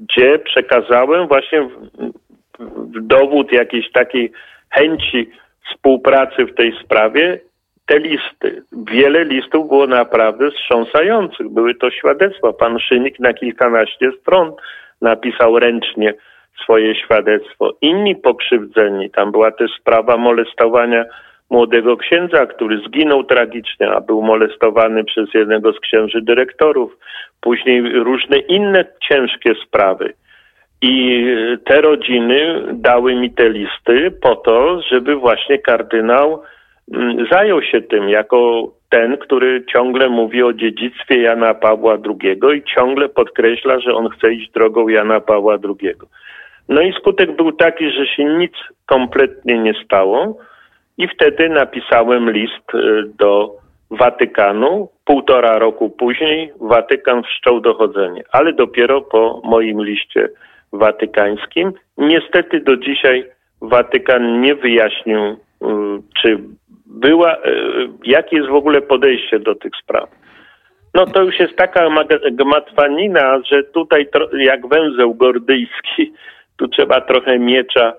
gdzie 0.00 0.38
przekazałem 0.38 1.28
właśnie 1.28 1.68
dowód 3.00 3.52
jakiejś 3.52 3.92
takiej 3.92 4.32
chęci 4.70 5.30
współpracy 5.70 6.44
w 6.44 6.54
tej 6.54 6.72
sprawie 6.84 7.40
te 7.86 7.98
listy. 7.98 8.62
Wiele 8.72 9.24
listów 9.24 9.68
było 9.68 9.86
naprawdę 9.86 10.50
wstrząsających. 10.50 11.48
Były 11.48 11.74
to 11.74 11.90
świadectwa. 11.90 12.52
Pan 12.52 12.78
Szynik 12.78 13.20
na 13.20 13.32
kilkanaście 13.32 14.12
stron 14.20 14.52
napisał 15.00 15.58
ręcznie 15.58 16.14
swoje 16.62 16.94
świadectwo. 16.94 17.72
Inni 17.80 18.16
pokrzywdzeni, 18.16 19.10
tam 19.10 19.32
była 19.32 19.50
też 19.50 19.70
sprawa 19.80 20.16
molestowania 20.16 21.04
młodego 21.50 21.96
księdza, 21.96 22.46
który 22.46 22.80
zginął 22.86 23.24
tragicznie, 23.24 23.90
a 23.90 24.00
był 24.00 24.22
molestowany 24.22 25.04
przez 25.04 25.34
jednego 25.34 25.72
z 25.72 25.80
księży 25.80 26.22
dyrektorów. 26.22 26.96
Później 27.40 27.82
różne 27.92 28.38
inne 28.38 28.84
ciężkie 29.08 29.54
sprawy. 29.66 30.12
I 30.82 31.24
te 31.64 31.80
rodziny 31.80 32.64
dały 32.72 33.14
mi 33.14 33.30
te 33.30 33.48
listy 33.48 34.10
po 34.22 34.36
to, 34.36 34.82
żeby 34.90 35.16
właśnie 35.16 35.58
kardynał 35.58 36.42
mm, 36.94 37.26
zajął 37.30 37.62
się 37.62 37.80
tym 37.80 38.08
jako 38.08 38.70
ten, 38.88 39.16
który 39.18 39.64
ciągle 39.72 40.08
mówi 40.08 40.42
o 40.42 40.52
dziedzictwie 40.52 41.22
Jana 41.22 41.54
Pawła 41.54 41.98
II 42.04 42.58
i 42.58 42.62
ciągle 42.74 43.08
podkreśla, 43.08 43.80
że 43.80 43.94
on 43.94 44.08
chce 44.08 44.32
iść 44.32 44.50
drogą 44.50 44.88
Jana 44.88 45.20
Pawła 45.20 45.54
II. 45.64 45.94
No 46.72 46.82
i 46.82 46.92
skutek 46.92 47.36
był 47.36 47.52
taki, 47.52 47.90
że 47.90 48.06
się 48.06 48.24
nic 48.24 48.52
kompletnie 48.86 49.58
nie 49.58 49.74
stało 49.84 50.38
i 50.98 51.08
wtedy 51.08 51.48
napisałem 51.48 52.30
list 52.30 52.74
y, 52.74 52.78
do 53.18 53.50
Watykanu. 53.90 54.88
Półtora 55.04 55.58
roku 55.58 55.90
później 55.90 56.52
Watykan 56.60 57.22
wszczął 57.22 57.60
dochodzenie, 57.60 58.22
ale 58.32 58.52
dopiero 58.52 59.00
po 59.00 59.40
moim 59.44 59.84
liście 59.84 60.28
watykańskim. 60.72 61.72
Niestety 61.98 62.60
do 62.60 62.76
dzisiaj 62.76 63.24
Watykan 63.60 64.40
nie 64.40 64.54
wyjaśnił, 64.54 65.20
y, 65.20 65.36
czy 66.22 66.38
była, 66.86 67.36
y, 67.36 67.38
jakie 68.04 68.36
jest 68.36 68.48
w 68.48 68.54
ogóle 68.54 68.80
podejście 68.80 69.38
do 69.38 69.54
tych 69.54 69.72
spraw. 69.82 70.10
No 70.94 71.06
to 71.06 71.22
już 71.22 71.38
jest 71.38 71.56
taka 71.56 71.88
gmatwanina, 72.32 73.40
że 73.50 73.64
tutaj 73.64 74.08
jak 74.38 74.66
węzeł 74.66 75.14
gordyjski, 75.14 76.12
tu 76.56 76.68
trzeba 76.68 77.00
trochę 77.00 77.38
miecza 77.38 77.92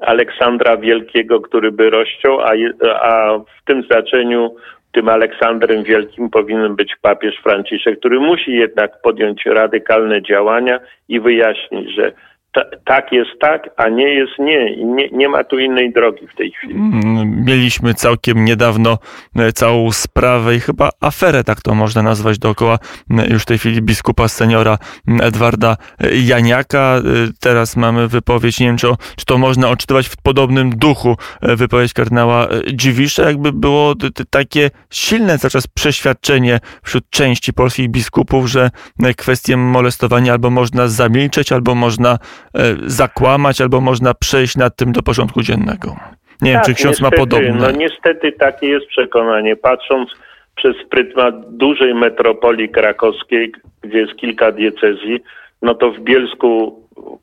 Aleksandra 0.00 0.76
Wielkiego, 0.76 1.40
który 1.40 1.72
by 1.72 1.90
rozciął, 1.90 2.40
a, 2.40 2.52
a 3.00 3.38
w 3.38 3.64
tym 3.64 3.82
znaczeniu 3.82 4.56
tym 4.92 5.08
Aleksandrem 5.08 5.82
Wielkim 5.82 6.30
powinien 6.30 6.76
być 6.76 6.96
papież 7.02 7.34
Franciszek, 7.42 7.98
który 7.98 8.20
musi 8.20 8.52
jednak 8.52 9.02
podjąć 9.02 9.46
radykalne 9.46 10.22
działania 10.22 10.80
i 11.08 11.20
wyjaśnić, 11.20 11.94
że 11.94 12.12
tak 12.84 13.12
jest 13.12 13.30
tak, 13.40 13.70
a 13.76 13.88
nie 13.88 14.14
jest 14.14 14.32
nie. 14.38 14.76
Nie, 14.76 15.08
nie 15.08 15.28
ma 15.28 15.44
tu 15.44 15.58
innej 15.58 15.92
drogi 15.92 16.26
w 16.26 16.36
tej 16.36 16.52
chwili. 16.52 16.74
Mm, 16.74 17.44
mieliśmy 17.44 17.94
całkiem 17.94 18.44
niedawno 18.44 18.98
e, 19.36 19.52
całą 19.52 19.92
sprawę 19.92 20.54
i 20.56 20.60
chyba 20.60 20.90
aferę, 21.00 21.44
tak 21.44 21.62
to 21.62 21.74
można 21.74 22.02
nazwać, 22.02 22.38
dookoła 22.38 22.78
już 23.28 23.42
w 23.42 23.46
tej 23.46 23.58
chwili 23.58 23.82
biskupa 23.82 24.28
seniora 24.28 24.78
Edwarda 25.22 25.76
e, 26.00 26.16
Janiaka. 26.16 26.96
E, 26.98 27.02
teraz 27.40 27.76
mamy 27.76 28.08
wypowiedź, 28.08 28.60
nie 28.60 28.66
wiem 28.66 28.76
czy, 28.76 28.86
czy 29.16 29.24
to 29.24 29.38
można 29.38 29.68
odczytywać 29.68 30.08
w 30.08 30.16
podobnym 30.16 30.70
duchu, 30.70 31.16
wypowiedź 31.42 31.92
kardynała 31.92 32.48
Dziwisza, 32.74 33.22
jakby 33.22 33.52
było 33.52 33.94
takie 34.30 34.70
silne 34.90 35.38
cały 35.38 35.50
czas 35.50 35.66
przeświadczenie 35.66 36.60
wśród 36.82 37.10
części 37.10 37.52
polskich 37.52 37.88
biskupów, 37.88 38.46
że 38.46 38.70
kwestię 39.16 39.56
molestowania 39.56 40.32
albo 40.32 40.50
można 40.50 40.88
zamilczeć, 40.88 41.52
albo 41.52 41.74
można 41.74 42.18
E, 42.18 42.39
zakłamać, 42.86 43.60
albo 43.60 43.80
można 43.80 44.14
przejść 44.14 44.56
nad 44.56 44.76
tym 44.76 44.92
do 44.92 45.02
porządku 45.02 45.42
dziennego. 45.42 45.96
Nie 46.42 46.52
tak, 46.52 46.66
wiem, 46.66 46.74
czy 46.74 46.82
ksiądz 46.82 47.00
niestety, 47.00 47.16
ma 47.16 47.24
podobne. 47.26 47.52
No 47.52 47.70
niestety 47.70 48.32
takie 48.32 48.66
jest 48.68 48.86
przekonanie. 48.86 49.56
Patrząc 49.56 50.10
przez 50.56 50.74
pryzmat 50.90 51.56
dużej 51.56 51.94
metropolii 51.94 52.68
krakowskiej, 52.68 53.52
gdzie 53.82 53.98
jest 53.98 54.16
kilka 54.16 54.52
diecezji, 54.52 55.20
no 55.62 55.74
to 55.74 55.92
w 55.92 56.00
Bielsku 56.00 56.80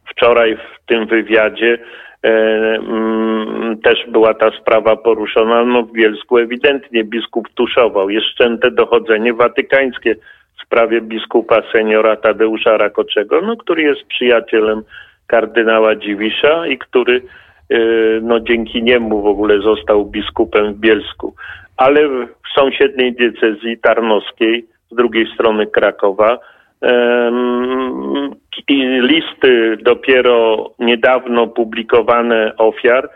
wczoraj 0.10 0.56
w 0.56 0.86
tym 0.88 1.08
wywiadzie 1.08 1.78
e, 2.24 2.30
mm, 2.30 3.78
też 3.84 4.00
była 4.08 4.34
ta 4.34 4.52
sprawa 4.62 4.96
poruszona. 4.96 5.66
No 5.66 5.84
w 5.84 5.92
Bielsku 5.92 6.38
ewidentnie 6.38 7.04
biskup 7.04 7.50
tuszował. 7.56 8.10
Jest 8.10 8.28
szczęte 8.28 8.72
dochodzenie 8.72 9.34
watykańskie 9.34 10.16
w 10.60 10.66
sprawie 10.66 11.02
biskupa 11.02 11.62
seniora 11.72 12.16
Tadeusza 12.16 12.78
Rakoczego, 12.78 13.42
no, 13.42 13.58
który 13.58 13.82
jest 13.82 14.04
przyjacielem 14.04 14.82
kardynała 15.28 15.96
Dziwisza 15.96 16.68
i 16.68 16.78
który 16.78 17.22
y, 17.72 18.20
no, 18.24 18.40
dzięki 18.40 18.84
niemu 18.84 19.22
w 19.22 19.28
ogóle 19.28 19.60
został 19.60 20.06
biskupem 20.06 20.74
w 20.74 20.78
Bielsku. 20.78 21.36
Ale 21.78 22.08
w 22.10 22.28
sąsiedniej 22.56 23.14
diecezji 23.14 23.78
tarnowskiej, 23.78 24.66
z 24.92 24.96
drugiej 24.96 25.28
strony 25.34 25.68
Krakowa, 25.68 26.40
listy 29.02 29.78
dopiero 29.82 30.70
niedawno 30.80 31.48
publikowane 31.48 32.54
ofiar 32.58 33.10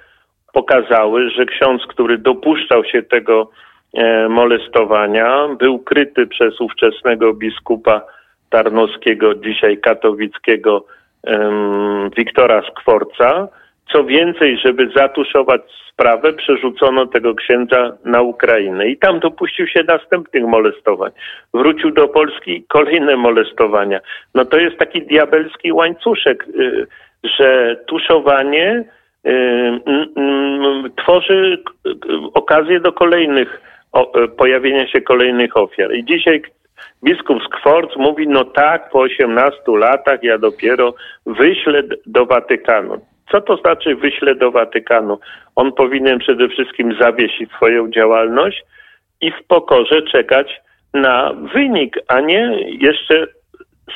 pokazały, 0.54 1.30
że 1.30 1.46
ksiądz, 1.46 1.82
który 1.88 2.18
dopuszczał 2.18 2.86
się 2.86 3.04
tego 3.04 3.50
e, 3.94 4.30
molestowania, 4.30 5.48
był 5.60 5.80
kryty 5.80 6.28
przez 6.28 6.62
ówczesnego 6.62 7.34
biskupa 7.34 8.02
tarnowskiego, 8.50 9.36
dzisiaj 9.36 9.78
katowickiego 9.78 10.86
Wiktora 12.18 12.62
Skworca. 12.62 13.48
Co 13.92 14.04
więcej, 14.04 14.58
żeby 14.58 14.90
zatuszować 14.96 15.62
sprawę, 15.90 16.34
przerzucono 16.34 17.06
tego 17.06 17.36
księdza 17.36 17.98
na 18.06 18.22
Ukrainę 18.22 18.88
i 18.88 18.98
tam 18.98 19.20
dopuścił 19.20 19.68
się 19.68 19.84
następnych 19.88 20.44
molestowań. 20.46 21.12
Wrócił 21.54 21.92
do 21.92 22.08
Polski 22.08 22.64
kolejne 22.68 23.16
molestowania. 23.16 24.00
No 24.36 24.46
to 24.46 24.58
jest 24.58 24.78
taki 24.78 25.02
diabelski 25.02 25.72
łańcuszek, 25.72 26.46
y, 26.60 26.88
że 27.24 27.78
tuszowanie 27.88 28.84
y, 29.28 29.32
tworzy 30.96 31.64
okazję 32.34 32.80
do 32.80 32.94
kolejnych, 32.94 33.62
pojawienia 34.38 34.88
się 34.88 35.02
kolejnych 35.02 35.58
ofiar. 35.58 35.94
I 35.96 36.06
dzisiaj 36.06 36.42
Biskup 37.04 37.44
Skworc 37.44 37.96
mówi, 37.96 38.28
no 38.28 38.44
tak, 38.44 38.90
po 38.90 39.00
18 39.00 39.58
latach 39.68 40.24
ja 40.24 40.38
dopiero 40.38 40.94
wyślę 41.26 41.84
do 42.06 42.26
Watykanu. 42.26 43.02
Co 43.32 43.42
to 43.42 43.58
znaczy 43.58 43.96
wyślę 43.96 44.36
do 44.36 44.52
Watykanu? 44.52 45.20
On 45.56 45.72
powinien 45.72 46.20
przede 46.20 46.50
wszystkim 46.50 46.98
zawiesić 47.02 47.52
swoją 47.52 47.92
działalność 47.92 48.64
i 49.22 49.32
w 49.32 49.48
pokorze 49.48 50.02
czekać 50.02 50.62
na 50.94 51.34
wynik, 51.54 51.98
a 52.08 52.20
nie 52.20 52.58
jeszcze 52.80 53.28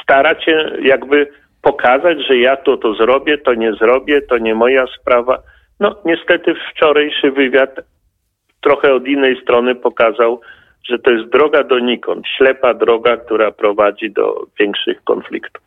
starać 0.04 0.46
się 0.46 0.72
jakby 0.82 1.28
pokazać, 1.62 2.18
że 2.28 2.38
ja 2.38 2.56
to 2.56 2.78
to 2.78 2.94
zrobię, 2.94 3.38
to 3.38 3.54
nie 3.54 3.74
zrobię, 3.74 4.22
to 4.22 4.38
nie 4.38 4.56
moja 4.56 4.86
sprawa. 5.02 5.38
No 5.80 5.96
niestety 6.06 6.56
wczorajszy 6.56 7.32
wywiad 7.32 7.80
trochę 8.62 8.94
od 8.94 9.08
innej 9.08 9.42
strony 9.42 9.76
pokazał, 9.76 10.42
że 10.90 11.00
to 11.00 11.12
jest 11.12 11.30
droga 11.30 11.64
donikąd, 11.64 12.26
ślepa 12.38 12.74
droga, 12.74 13.18
która 13.18 13.52
prowadzi 13.52 14.12
do 14.12 14.48
większych 14.60 15.04
konfliktów. 15.04 15.65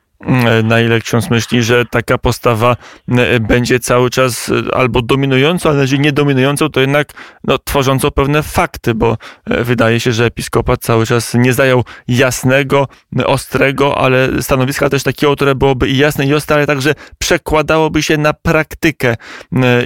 Na 0.65 0.81
ile 0.81 1.01
ksiądz 1.01 1.31
myśli, 1.31 1.63
że 1.63 1.85
taka 1.85 2.19
postawa 2.19 2.77
e, 3.09 3.41
będzie 3.41 3.81
cały 3.81 4.11
czas 4.11 4.51
e, 4.51 4.75
albo 4.75 5.03
dominującą, 5.03 5.71
ale 5.71 5.81
jeżeli 5.81 6.03
nie 6.03 6.13
dominującą, 6.13 6.69
to 6.69 6.81
jednak 6.81 7.09
no, 7.45 7.59
tworzącą 7.59 8.11
pewne 8.11 8.43
fakty, 8.43 8.95
bo 8.95 9.17
e, 9.47 9.65
wydaje 9.65 10.01
się, 10.01 10.13
że 10.13 10.25
episkopat 10.25 10.81
cały 10.81 11.07
czas 11.07 11.35
nie 11.35 11.53
zajął 11.53 11.85
jasnego, 12.09 12.89
ostrego, 13.25 13.99
ale 13.99 14.43
stanowiska 14.43 14.91
też 14.91 15.03
takiego, 15.03 15.37
które 15.37 15.55
byłoby 15.55 15.89
i 15.89 15.99
jasne, 15.99 16.27
i 16.27 16.35
ostre, 16.35 16.57
ale 16.57 16.67
także 16.67 16.95
przekładałoby 17.19 18.03
się 18.03 18.17
na 18.17 18.33
praktykę 18.33 19.17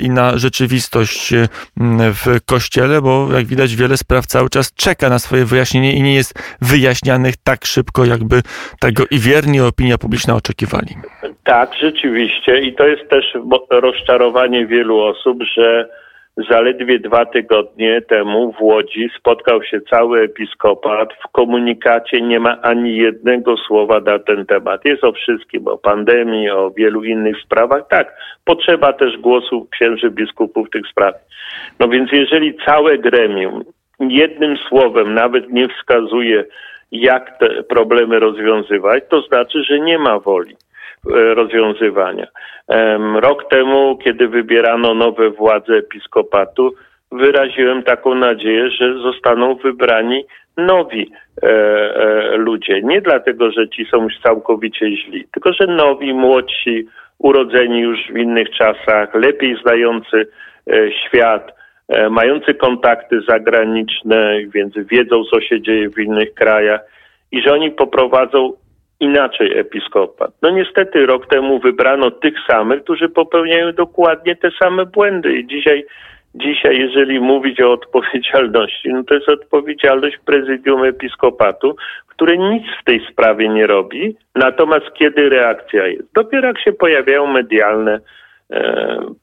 i 0.01 0.11
na 0.11 0.39
rzeczywistość 0.39 1.35
w 1.97 2.37
kościele, 2.47 3.03
bo 3.03 3.29
jak 3.33 3.47
widać, 3.47 3.77
wiele 3.77 3.97
spraw 3.97 4.27
cały 4.27 4.51
czas 4.51 4.73
czeka 4.75 5.09
na 5.09 5.19
swoje 5.19 5.45
wyjaśnienie 5.45 5.93
i 5.93 6.03
nie 6.03 6.15
jest 6.15 6.35
wyjaśnianych 6.61 7.35
tak 7.45 7.65
szybko, 7.65 8.05
jakby 8.05 8.43
tego 8.81 9.05
i 9.11 9.19
wierni 9.19 9.61
opinia 9.61 9.99
publiczna 9.99 10.22
oczekiwali. 10.31 10.95
Tak, 11.45 11.75
rzeczywiście. 11.75 12.61
I 12.61 12.75
to 12.75 12.87
jest 12.87 13.09
też 13.11 13.25
rozczarowanie 13.71 14.67
wielu 14.67 14.99
osób, 15.01 15.43
że 15.57 15.89
zaledwie 16.51 16.99
dwa 16.99 17.27
tygodnie 17.27 18.03
temu 18.03 18.53
w 18.53 18.63
Łodzi 18.63 19.11
spotkał 19.19 19.63
się 19.63 19.81
cały 19.91 20.21
episkopat. 20.21 21.09
W 21.13 21.33
komunikacie 21.33 22.21
nie 22.21 22.41
ma 22.41 22.63
ani 22.63 22.97
jednego 22.97 23.57
słowa 23.57 24.01
na 24.01 24.19
ten 24.19 24.47
temat. 24.47 24.85
Jest 24.85 25.05
o 25.05 25.13
wszystkim, 25.13 25.69
o 25.69 25.79
pandemii, 25.79 26.51
o 26.51 26.71
wielu 26.71 27.05
innych 27.05 27.37
sprawach. 27.45 27.89
Tak, 27.89 28.17
potrzeba 28.45 28.93
też 28.93 29.19
głosu 29.19 29.69
księży 29.71 30.11
biskupów 30.11 30.67
w 30.69 30.71
tych 30.71 30.87
sprawach. 30.91 31.21
No 31.81 31.89
więc 31.89 32.13
jeżeli 32.13 32.55
całe 32.67 32.99
gremium 32.99 33.65
jednym 34.01 34.57
słowem 34.69 35.15
nawet 35.15 35.51
nie 35.51 35.69
wskazuje 35.69 36.45
jak 36.93 37.39
te 37.39 37.63
problemy 37.63 38.19
rozwiązywać, 38.19 39.05
to 39.09 39.21
znaczy, 39.21 39.65
że 39.65 39.81
nie 39.81 39.99
ma 39.99 40.19
woli 40.19 40.57
e, 41.15 41.35
rozwiązywania. 41.35 42.27
Rok 43.15 43.49
temu, 43.51 43.99
kiedy 44.05 44.29
wybierano 44.29 44.95
nowe 44.95 45.31
władze 45.31 45.73
episkopatu, 45.75 46.75
wyraziłem 47.13 47.83
taką 47.83 48.15
nadzieję, 48.15 48.71
że 48.71 48.99
zostaną 48.99 49.55
wybrani 49.55 50.25
nowi 50.57 51.13
e, 51.43 51.49
e, 51.49 52.37
ludzie. 52.37 52.81
Nie 52.83 53.01
dlatego, 53.01 53.51
że 53.51 53.69
ci 53.69 53.85
są 53.85 54.03
już 54.03 54.21
całkowicie 54.23 54.97
źli, 54.97 55.27
tylko 55.33 55.53
że 55.53 55.67
nowi, 55.67 56.15
młodsi, 56.15 56.87
urodzeni 57.19 57.81
już 57.81 57.99
w 58.13 58.17
innych 58.17 58.51
czasach, 58.51 59.15
lepiej 59.15 59.57
znający 59.63 60.27
świat, 61.07 61.62
mający 62.11 62.55
kontakty 62.55 63.21
zagraniczne, 63.29 64.39
więc 64.55 64.75
wiedzą, 64.77 65.25
co 65.25 65.41
się 65.41 65.61
dzieje 65.61 65.91
w 65.91 65.99
innych 65.99 66.35
krajach 66.35 66.81
i 67.33 67.43
że 67.43 67.53
oni 67.53 67.71
poprowadzą 67.71 68.53
inaczej 69.01 69.59
episkopat. 69.59 70.31
No 70.43 70.51
niestety 70.51 71.07
rok 71.07 71.27
temu 71.27 71.59
wybrano 71.59 72.11
tych 72.11 72.35
samych, 72.51 72.83
którzy 72.83 73.09
popełniają 73.09 73.73
dokładnie 73.73 74.37
te 74.37 74.51
same 74.63 74.87
błędy 74.87 75.39
i 75.39 75.47
dzisiaj 75.47 75.85
Dzisiaj, 76.35 76.79
jeżeli 76.79 77.21
mówić 77.21 77.61
o 77.61 77.73
odpowiedzialności, 77.73 78.89
no 78.89 79.05
to 79.05 79.15
jest 79.15 79.29
odpowiedzialność 79.29 80.19
prezydium 80.25 80.85
episkopatu, 80.85 81.77
które 82.07 82.39
nic 82.39 82.63
w 82.81 82.85
tej 82.85 83.07
sprawie 83.13 83.49
nie 83.49 83.67
robi. 83.67 84.17
Natomiast 84.35 84.87
kiedy 84.95 85.29
reakcja 85.29 85.87
jest? 85.87 86.13
Dopiero 86.15 86.49
jak 86.49 86.61
się 86.61 86.73
pojawiają 86.73 87.27
medialne 87.27 87.95
e, 87.95 88.01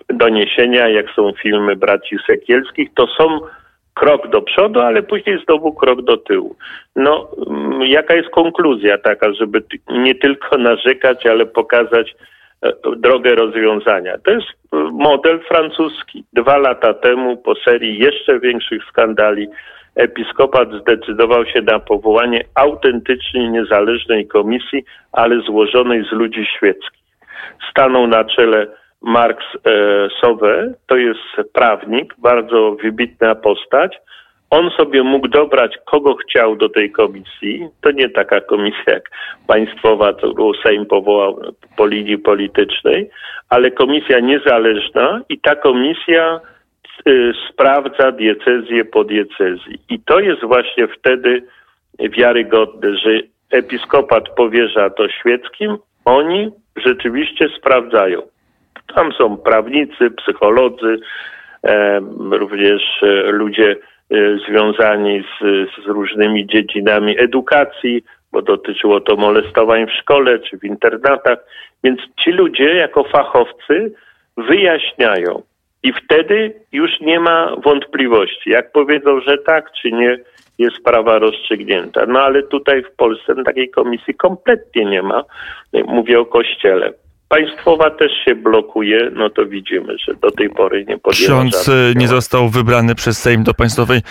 doniesienia, 0.10 0.88
jak 0.88 1.10
są 1.16 1.32
filmy 1.42 1.76
braci 1.76 2.16
Sekielskich, 2.28 2.90
to 2.94 3.08
są 3.08 3.40
krok 4.00 4.28
do 4.28 4.42
przodu, 4.42 4.80
ale 4.80 5.04
później 5.04 5.44
znowu 5.46 5.74
krok 5.74 6.02
do 6.02 6.18
tyłu. 6.18 6.56
No, 6.96 7.28
mm, 7.50 7.82
jaka 7.82 8.16
jest 8.16 8.30
konkluzja 8.30 8.98
taka, 8.98 9.34
żeby 9.34 9.64
nie 9.90 10.16
tylko 10.16 10.58
narzekać, 10.70 11.26
ale 11.26 11.46
pokazać 11.46 12.16
e, 12.62 12.72
drogę 12.98 13.36
rozwiązania? 13.36 14.18
To 14.18 14.32
jest 14.32 14.48
e, 14.48 14.78
model 14.92 15.40
francuski. 15.40 16.24
Dwa 16.34 16.58
lata 16.58 16.94
temu, 16.94 17.38
po 17.38 17.56
serii 17.56 18.00
jeszcze 18.00 18.40
większych 18.40 18.84
skandali, 18.90 19.48
episkopat 19.96 20.70
zdecydował 20.82 21.46
się 21.46 21.62
na 21.62 21.80
powołanie 21.80 22.44
autentycznie 22.56 23.50
niezależnej 23.50 24.28
komisji, 24.28 24.84
ale 25.12 25.42
złożonej 25.42 26.04
z 26.04 26.12
ludzi 26.12 26.46
świeckich. 26.58 27.00
Stanął 27.72 28.08
na 28.08 28.24
czele 28.24 28.68
Marx 29.02 29.46
e, 29.66 29.70
Sowe, 30.22 30.74
to 30.88 30.98
jest 30.98 31.54
prawnik, 31.54 32.14
bardzo 32.18 32.78
wybitna 32.84 33.36
postać. 33.36 33.98
On 34.50 34.70
sobie 34.70 35.04
mógł 35.04 35.28
dobrać, 35.28 35.78
kogo 35.86 36.16
chciał 36.16 36.56
do 36.56 36.70
tej 36.70 36.92
komisji. 36.92 37.68
To 37.82 37.92
nie 37.92 38.10
taka 38.10 38.42
komisja 38.42 38.94
jak 38.94 39.10
państwowa, 39.48 40.14
którą 40.14 40.52
Sejm 40.64 40.86
powołał 40.86 41.42
po 41.78 41.86
linii 41.86 42.18
politycznej, 42.18 43.10
ale 43.50 43.72
komisja 43.72 44.20
niezależna 44.20 45.22
i 45.30 45.40
ta 45.40 45.56
komisja 45.56 46.40
y, 47.08 47.34
sprawdza 47.50 48.12
diecezję 48.12 48.86
po 48.86 49.04
diecezji. 49.04 49.80
I 49.90 50.00
to 50.00 50.20
jest 50.20 50.42
właśnie 50.42 50.88
wtedy 50.88 51.44
wiarygodne, 52.00 52.98
że 52.98 53.10
episkopat 53.52 54.30
powierza 54.30 54.90
to 54.90 55.10
świeckim, 55.10 55.78
oni 56.06 56.50
rzeczywiście 56.86 57.50
sprawdzają. 57.58 58.22
Tam 58.96 59.14
są 59.14 59.38
prawnicy, 59.38 60.12
psycholodzy, 60.12 61.00
e, 61.64 62.00
również 62.32 62.82
e, 63.04 63.32
ludzie 63.32 63.72
e, 63.72 64.16
związani 64.48 65.22
z, 65.22 65.44
z 65.84 65.88
różnymi 65.88 66.48
dziedzinami 66.48 67.20
edukacji, 67.20 68.04
bo 68.32 68.42
dotyczyło 68.42 69.02
to 69.02 69.16
molestowań 69.16 69.88
w 69.88 69.92
szkole 69.92 70.40
czy 70.40 70.58
w 70.58 70.64
internatach. 70.64 71.40
Więc 71.84 72.00
ci 72.24 72.32
ludzie 72.32 72.76
jako 72.76 73.04
fachowcy 73.04 73.94
wyjaśniają. 74.38 75.42
I 75.84 75.94
wtedy 75.94 76.54
już 76.72 77.00
nie 77.02 77.20
ma 77.20 77.56
wątpliwości. 77.64 78.50
Jak 78.50 78.72
powiedzą, 78.72 79.20
że 79.20 79.38
tak 79.38 79.72
czy 79.82 79.92
nie, 79.92 80.18
jest 80.60 80.76
sprawa 80.76 81.20
rozstrzygnięta. 81.20 82.06
No 82.08 82.20
ale 82.20 82.44
tutaj 82.44 82.84
w 82.84 82.92
Polsce 82.96 83.44
takiej 83.46 83.70
komisji 83.70 84.14
kompletnie 84.16 84.86
nie 84.86 85.02
ma. 85.02 85.24
Mówię 85.74 86.20
o 86.20 86.26
Kościele. 86.26 86.94
Państwowa 87.30 87.90
też 87.90 88.12
się 88.26 88.36
blokuje, 88.36 89.12
no 89.14 89.30
to 89.30 89.46
widzimy, 89.46 89.98
że 89.98 90.14
do 90.16 90.32
tej 90.32 90.50
pory 90.50 90.86
nie 90.88 90.98
podjęła 90.98 91.40
Ksiądz 91.40 91.68
y, 91.68 91.94
nie 91.96 92.08
został 92.08 92.50
wybrany 92.50 92.96
przez 92.96 93.18
Sejm 93.18 93.44
do 93.44 93.54
Państwowej 93.54 94.02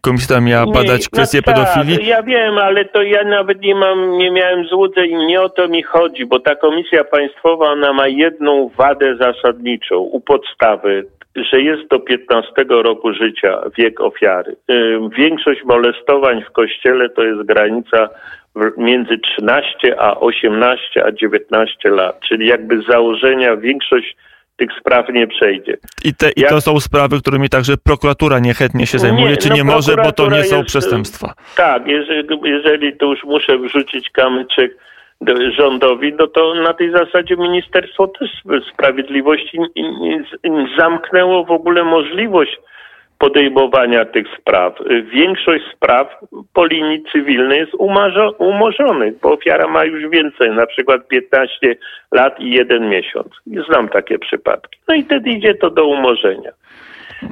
Komisji, 0.00 0.26
która 0.26 0.40
miała 0.40 0.66
badać 0.72 1.00
nie, 1.00 1.08
kwestię 1.12 1.38
no 1.46 1.52
tak, 1.52 1.54
pedofilii. 1.54 2.08
Ja 2.08 2.22
wiem, 2.22 2.58
ale 2.58 2.84
to 2.84 3.02
ja 3.02 3.24
nawet 3.24 3.60
nie 3.60 3.74
mam, 3.74 4.18
nie 4.18 4.30
miałem 4.30 4.66
złudzeń, 4.66 5.16
nie 5.26 5.42
o 5.42 5.48
to 5.48 5.68
mi 5.68 5.82
chodzi, 5.82 6.26
bo 6.26 6.40
ta 6.40 6.54
Komisja 6.54 7.04
Państwowa, 7.04 7.72
ona 7.72 7.92
ma 7.92 8.08
jedną 8.08 8.68
wadę 8.68 9.16
zasadniczą 9.16 9.98
u 9.98 10.20
podstawy, 10.20 11.06
że 11.50 11.60
jest 11.60 11.88
do 11.90 11.98
15 11.98 12.52
roku 12.68 13.12
życia 13.12 13.62
wiek 13.78 14.00
ofiary. 14.00 14.56
Y, 14.70 14.98
większość 15.18 15.64
molestowań 15.64 16.44
w 16.48 16.52
kościele 16.52 17.08
to 17.08 17.22
jest 17.24 17.42
granica 17.42 18.08
między 18.76 19.18
13 19.18 20.00
a 20.00 20.20
18 20.20 21.04
a 21.04 21.12
19 21.12 21.90
lat, 21.90 22.20
czyli 22.28 22.46
jakby 22.46 22.82
z 22.82 22.86
założenia 22.86 23.56
większość 23.56 24.16
tych 24.56 24.70
spraw 24.80 25.08
nie 25.08 25.26
przejdzie. 25.26 25.76
I, 26.04 26.14
te, 26.14 26.26
Jak... 26.36 26.50
I 26.50 26.54
to 26.54 26.60
są 26.60 26.80
sprawy, 26.80 27.20
którymi 27.20 27.48
także 27.48 27.76
prokuratura 27.76 28.38
niechętnie 28.38 28.86
się 28.86 28.98
zajmuje, 28.98 29.30
nie, 29.30 29.36
czy 29.36 29.48
no 29.48 29.54
nie 29.54 29.64
może, 29.64 29.96
bo 29.96 30.12
to 30.12 30.30
nie 30.30 30.44
są 30.44 30.56
jest, 30.56 30.68
przestępstwa? 30.68 31.34
Tak, 31.56 31.86
jeżeli, 31.86 32.28
jeżeli 32.44 32.96
to 32.96 33.06
już 33.06 33.24
muszę 33.24 33.58
wrzucić 33.58 34.10
kamyczek 34.10 34.76
rządowi, 35.58 36.12
no 36.18 36.26
to 36.26 36.54
na 36.54 36.74
tej 36.74 36.92
zasadzie 36.92 37.36
Ministerstwo 37.36 38.08
też 38.08 38.30
Sprawiedliwości 38.72 39.58
zamknęło 40.78 41.44
w 41.44 41.50
ogóle 41.50 41.84
możliwość 41.84 42.58
podejmowania 43.18 44.04
tych 44.04 44.26
spraw. 44.40 44.74
Większość 45.12 45.64
spraw 45.76 46.20
po 46.54 46.66
linii 46.66 47.04
cywilnej 47.12 47.58
jest 47.58 47.72
umorzonych, 48.38 49.20
bo 49.20 49.32
ofiara 49.32 49.68
ma 49.68 49.84
już 49.84 50.10
więcej, 50.10 50.50
na 50.50 50.66
przykład 50.66 51.08
15 51.08 51.76
lat 52.12 52.40
i 52.40 52.50
jeden 52.50 52.88
miesiąc. 52.88 53.28
Znam 53.68 53.88
takie 53.88 54.18
przypadki. 54.18 54.78
No 54.88 54.94
i 54.94 55.02
wtedy 55.02 55.30
idzie 55.30 55.54
to 55.54 55.70
do 55.70 55.86
umorzenia. 55.86 56.52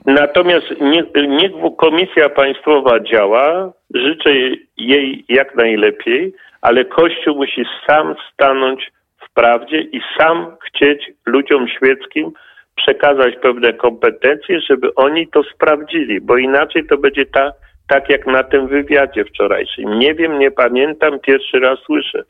Natomiast 0.06 0.80
niech, 0.80 1.04
niech 1.28 1.52
Komisja 1.76 2.28
Państwowa 2.28 3.00
działa, 3.00 3.72
życzę 3.94 4.30
jej 4.76 5.24
jak 5.28 5.54
najlepiej, 5.54 6.34
ale 6.60 6.84
Kościół 6.84 7.36
musi 7.36 7.64
sam 7.86 8.14
stanąć 8.32 8.92
w 9.18 9.34
prawdzie 9.34 9.80
i 9.80 10.00
sam 10.18 10.56
chcieć 10.66 11.10
ludziom 11.26 11.68
świeckim 11.68 12.32
przekazać 12.76 13.34
pewne 13.42 13.72
kompetencje, 13.72 14.60
żeby 14.60 14.94
oni 14.94 15.28
to 15.28 15.42
sprawdzili, 15.42 16.20
bo 16.20 16.36
inaczej 16.36 16.86
to 16.86 16.98
będzie 16.98 17.26
ta, 17.26 17.52
tak 17.88 18.10
jak 18.10 18.26
na 18.26 18.42
tym 18.42 18.68
wywiadzie 18.68 19.24
wczorajszym. 19.24 19.98
Nie 19.98 20.14
wiem, 20.14 20.38
nie 20.38 20.50
pamiętam, 20.50 21.20
pierwszy 21.20 21.60
raz 21.60 21.78
słyszę 21.86 22.24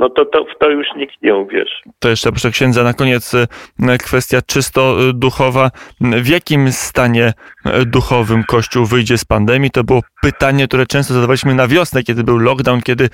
no 0.00 0.10
to, 0.10 0.24
to 0.24 0.44
w 0.44 0.58
to 0.58 0.70
już 0.70 0.86
nikt 0.96 1.22
nie 1.22 1.34
uwierzy. 1.34 1.74
To 1.98 2.08
jeszcze 2.08 2.30
proszę 2.30 2.50
księdza 2.50 2.82
na 2.82 2.94
koniec 2.94 3.34
e, 3.34 3.98
kwestia 3.98 4.42
czysto 4.42 4.96
e, 5.08 5.12
duchowa. 5.12 5.70
W 6.00 6.28
jakim 6.28 6.72
stanie 6.72 7.32
e, 7.64 7.84
duchowym 7.84 8.44
Kościół 8.44 8.86
wyjdzie 8.86 9.18
z 9.18 9.24
pandemii? 9.24 9.70
To 9.70 9.84
było 9.84 10.00
pytanie, 10.22 10.68
które 10.68 10.86
często 10.86 11.14
zadawaliśmy 11.14 11.54
na 11.54 11.68
wiosnę, 11.68 12.02
kiedy 12.02 12.24
był 12.24 12.38
lockdown, 12.38 12.82
kiedy 12.82 13.08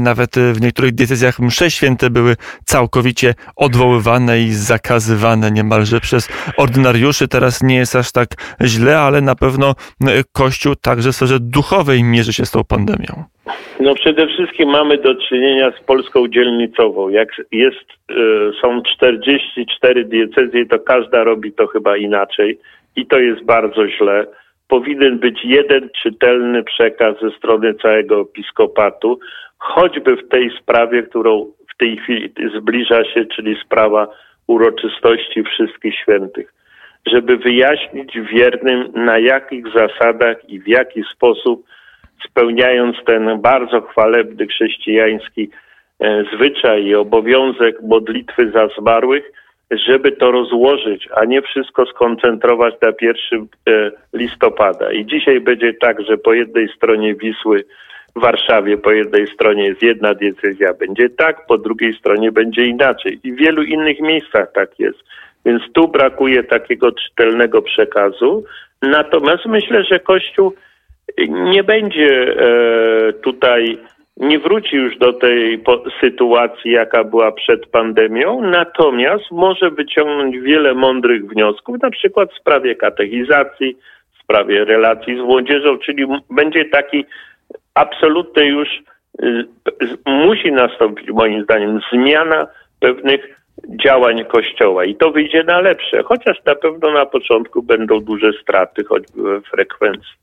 nawet 0.00 0.34
w 0.52 0.60
niektórych 0.60 0.94
decyzjach 0.94 1.38
msze 1.38 1.70
święte 1.70 2.10
były 2.10 2.36
całkowicie 2.64 3.34
odwoływane 3.56 4.40
i 4.40 4.52
zakazywane 4.52 5.50
niemalże 5.50 6.00
przez 6.00 6.28
ordynariuszy. 6.56 7.28
Teraz 7.28 7.62
nie 7.62 7.76
jest 7.76 7.96
aż 7.96 8.12
tak 8.12 8.28
źle, 8.64 9.00
ale 9.00 9.20
na 9.20 9.34
pewno 9.34 9.74
Kościół 10.32 10.74
także 10.76 11.12
w 11.12 11.16
sferze 11.16 11.40
duchowej 11.40 12.04
mierzy 12.04 12.32
się 12.32 12.46
z 12.46 12.50
tą 12.50 12.64
pandemią. 12.64 13.24
No 13.80 13.94
przede 13.94 14.26
wszystkim 14.26 14.68
mamy 14.68 14.98
do 14.98 15.14
czynienia 15.14 15.72
z 15.80 15.84
Polską 15.84 16.28
dzielnicową. 16.28 17.08
Jak 17.08 17.28
jest, 17.52 17.84
y, 18.10 18.14
są 18.62 18.82
44 18.82 20.04
diecezje, 20.04 20.66
to 20.66 20.78
każda 20.78 21.24
robi 21.24 21.52
to 21.52 21.66
chyba 21.66 21.96
inaczej 21.96 22.58
i 22.96 23.06
to 23.06 23.18
jest 23.18 23.44
bardzo 23.44 23.88
źle. 23.88 24.26
Powinien 24.68 25.18
być 25.18 25.44
jeden 25.44 25.90
czytelny 26.02 26.64
przekaz 26.64 27.16
ze 27.22 27.30
strony 27.30 27.74
całego 27.74 28.20
episkopatu, 28.20 29.18
choćby 29.58 30.16
w 30.16 30.28
tej 30.28 30.50
sprawie, 30.62 31.02
którą 31.02 31.46
w 31.74 31.76
tej 31.78 31.96
chwili 31.96 32.32
zbliża 32.56 33.04
się, 33.04 33.24
czyli 33.24 33.56
sprawa 33.64 34.08
uroczystości 34.46 35.42
wszystkich 35.42 35.94
świętych. 35.94 36.54
Żeby 37.06 37.36
wyjaśnić 37.36 38.18
wiernym, 38.32 38.92
na 38.94 39.18
jakich 39.18 39.64
zasadach 39.74 40.48
i 40.48 40.60
w 40.60 40.68
jaki 40.68 41.02
sposób 41.14 41.64
spełniając 42.28 42.96
ten 43.06 43.40
bardzo 43.40 43.80
chwalebny 43.80 44.46
chrześcijański 44.46 45.50
e, 46.00 46.24
zwyczaj 46.34 46.84
i 46.84 46.94
obowiązek 46.94 47.82
modlitwy 47.82 48.50
za 48.50 48.68
zmarłych, 48.78 49.32
żeby 49.70 50.12
to 50.12 50.30
rozłożyć, 50.30 51.08
a 51.16 51.24
nie 51.24 51.42
wszystko 51.42 51.86
skoncentrować 51.86 52.74
na 52.82 52.92
1 53.00 53.16
e, 53.68 53.90
listopada. 54.12 54.92
I 54.92 55.06
dzisiaj 55.06 55.40
będzie 55.40 55.74
tak, 55.74 56.00
że 56.00 56.18
po 56.18 56.32
jednej 56.32 56.68
stronie 56.68 57.14
Wisły 57.14 57.64
w 58.16 58.20
Warszawie, 58.20 58.78
po 58.78 58.92
jednej 58.92 59.26
stronie 59.26 59.66
jest 59.66 59.82
jedna 59.82 60.14
decyzja, 60.14 60.74
będzie 60.74 61.10
tak, 61.10 61.46
po 61.46 61.58
drugiej 61.58 61.94
stronie 61.94 62.32
będzie 62.32 62.64
inaczej. 62.64 63.20
I 63.24 63.32
w 63.32 63.36
wielu 63.36 63.62
innych 63.62 64.00
miejscach 64.00 64.52
tak 64.52 64.78
jest. 64.78 64.98
Więc 65.44 65.62
tu 65.72 65.88
brakuje 65.88 66.44
takiego 66.44 66.92
czytelnego 66.92 67.62
przekazu. 67.62 68.44
Natomiast 68.82 69.46
myślę, 69.46 69.84
że 69.84 69.98
Kościół 69.98 70.54
nie 71.28 71.64
będzie 71.64 72.36
e, 72.38 73.12
tutaj, 73.12 73.78
nie 74.16 74.38
wróci 74.38 74.76
już 74.76 74.98
do 74.98 75.12
tej 75.12 75.62
sytuacji, 76.00 76.70
jaka 76.70 77.04
była 77.04 77.32
przed 77.32 77.66
pandemią, 77.66 78.40
natomiast 78.40 79.24
może 79.30 79.70
wyciągnąć 79.70 80.38
wiele 80.38 80.74
mądrych 80.74 81.26
wniosków, 81.26 81.76
na 81.82 81.90
przykład 81.90 82.32
w 82.32 82.40
sprawie 82.40 82.74
katechizacji, 82.74 83.76
w 84.18 84.22
sprawie 84.22 84.64
relacji 84.64 85.16
z 85.16 85.20
młodzieżą, 85.20 85.78
czyli 85.78 86.06
będzie 86.30 86.64
taki 86.64 87.04
absolutny 87.74 88.46
już, 88.46 88.68
y, 89.22 89.44
musi 90.06 90.52
nastąpić 90.52 91.10
moim 91.10 91.44
zdaniem 91.44 91.80
zmiana 91.92 92.46
pewnych 92.80 93.40
działań 93.84 94.24
Kościoła 94.24 94.84
i 94.84 94.94
to 94.96 95.10
wyjdzie 95.10 95.44
na 95.44 95.60
lepsze, 95.60 96.02
chociaż 96.02 96.44
na 96.44 96.54
pewno 96.54 96.92
na 96.92 97.06
początku 97.06 97.62
będą 97.62 98.00
duże 98.00 98.32
straty, 98.42 98.84
choćby 98.84 99.22
we 99.22 99.40
frekwencji. 99.40 100.20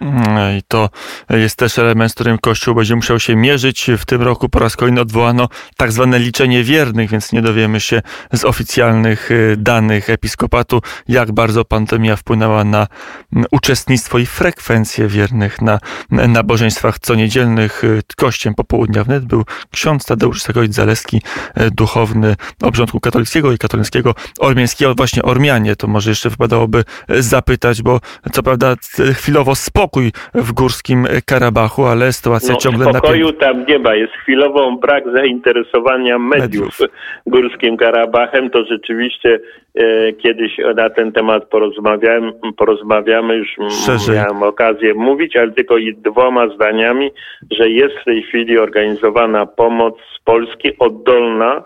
Mm, 0.00 0.58
I 0.58 0.62
to 0.68 0.90
jest 1.30 1.56
też 1.56 1.78
element, 1.78 2.12
z 2.12 2.14
którym 2.14 2.38
Kościół 2.38 2.74
będzie 2.74 2.96
musiał 2.96 3.20
się 3.20 3.36
mierzyć. 3.36 3.90
W 3.98 4.04
tym 4.04 4.22
roku 4.22 4.48
po 4.48 4.58
raz 4.58 4.76
kolejny 4.76 5.00
odwołano 5.00 5.48
tak 5.76 5.92
zwane 5.92 6.18
liczenie 6.18 6.64
wiernych, 6.64 7.10
więc 7.10 7.32
nie 7.32 7.42
dowiemy 7.42 7.80
się 7.80 8.02
z 8.32 8.44
oficjalnych 8.44 9.30
y, 9.30 9.54
danych 9.58 10.10
episkopatu, 10.10 10.82
jak 11.08 11.32
bardzo 11.32 11.64
pandemia 11.64 12.16
wpłynęła 12.16 12.64
na 12.64 12.86
mm, 13.32 13.46
uczestnictwo 13.50 14.18
i 14.18 14.26
frekwencję 14.26 15.08
wiernych 15.08 15.62
na 15.62 15.78
na 16.10 16.26
nabożeństwach 16.26 16.98
coniedzielnych. 16.98 17.84
Y, 17.84 18.02
Gościem 18.18 18.54
popołudnia 18.54 19.04
wnet 19.04 19.24
był 19.24 19.44
ksiądz 19.70 20.04
Tadeusz 20.04 20.42
Sakowicz-Zaleski, 20.42 21.20
y, 21.60 21.70
duchowny 21.70 22.36
obrządku 22.62 23.00
katolickiego 23.00 23.52
i 23.52 23.58
katolickiego 23.58 24.14
ormiańskiego. 24.38 24.94
Właśnie 24.94 25.22
Ormianie, 25.22 25.76
to 25.76 25.86
może 25.86 26.10
jeszcze 26.10 26.30
wypadałoby 26.30 26.84
zapytać, 27.08 27.82
bo 27.82 28.00
co 28.32 28.42
prawda 28.42 28.74
chwilowo 29.14 29.54
spokój 29.86 30.12
w 30.34 30.52
górskim 30.52 31.06
Karabachu, 31.26 31.84
ale 31.84 32.12
sytuacja 32.12 32.52
No, 32.52 32.60
ciągle 32.60 32.84
spokoju 32.84 33.32
tam 33.32 33.64
nie 33.68 33.78
ma. 33.78 33.94
Jest 33.94 34.12
chwilową 34.12 34.76
brak 34.76 35.04
zainteresowania 35.12 36.18
mediów, 36.18 36.80
Mediów. 36.80 36.96
górskim 37.26 37.76
Karabachem. 37.76 38.50
To 38.50 38.64
rzeczywiście 38.64 39.40
e, 39.74 40.12
kiedyś 40.12 40.52
na 40.76 40.90
ten 40.90 41.12
temat 41.12 41.44
porozmawiałem, 41.44 42.32
porozmawiamy, 42.56 43.34
już 43.36 43.56
Szerzej. 43.86 44.16
miałem 44.16 44.42
okazję 44.42 44.94
mówić, 44.94 45.36
ale 45.36 45.52
tylko 45.52 45.76
i 45.76 45.94
dwoma 45.94 46.48
zdaniami, 46.48 47.10
że 47.50 47.70
jest 47.70 47.94
w 48.02 48.04
tej 48.04 48.22
chwili 48.22 48.58
organizowana 48.58 49.46
pomoc 49.46 49.94
z 50.16 50.24
Polski 50.24 50.78
oddolna 50.78 51.62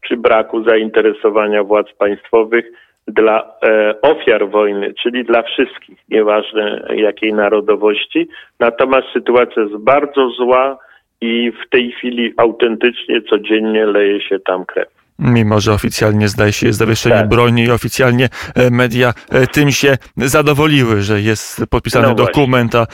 przy 0.00 0.16
braku 0.16 0.64
zainteresowania 0.64 1.64
władz 1.64 1.86
państwowych 1.98 2.64
dla 3.08 3.52
e, 3.62 3.94
ofiar 4.02 4.48
wojny, 4.50 4.94
czyli 5.02 5.24
dla 5.24 5.42
wszystkich, 5.42 5.98
nieważne 6.08 6.86
jakiej 6.96 7.32
narodowości. 7.32 8.28
Natomiast 8.60 9.06
sytuacja 9.12 9.62
jest 9.62 9.76
bardzo 9.76 10.30
zła 10.30 10.78
i 11.20 11.52
w 11.66 11.70
tej 11.70 11.92
chwili 11.92 12.34
autentycznie 12.36 13.22
codziennie 13.22 13.86
leje 13.86 14.20
się 14.20 14.38
tam 14.40 14.64
krew. 14.64 14.88
Mimo, 15.18 15.60
że 15.60 15.72
oficjalnie 15.72 16.28
zdaje 16.28 16.52
się 16.52 16.66
jest 16.66 16.78
zawieszenie 16.78 17.16
Tak. 17.16 17.28
broni 17.28 17.62
i 17.62 17.70
oficjalnie 17.70 18.28
e, 18.54 18.70
media 18.70 19.14
e, 19.30 19.46
tym 19.46 19.70
się 19.70 19.98
zadowoliły, 20.16 21.02
że 21.02 21.20
jest 21.20 21.62
podpisany 21.70 22.08
No 22.08 22.14
dokument, 22.14 22.74
a 22.74 22.86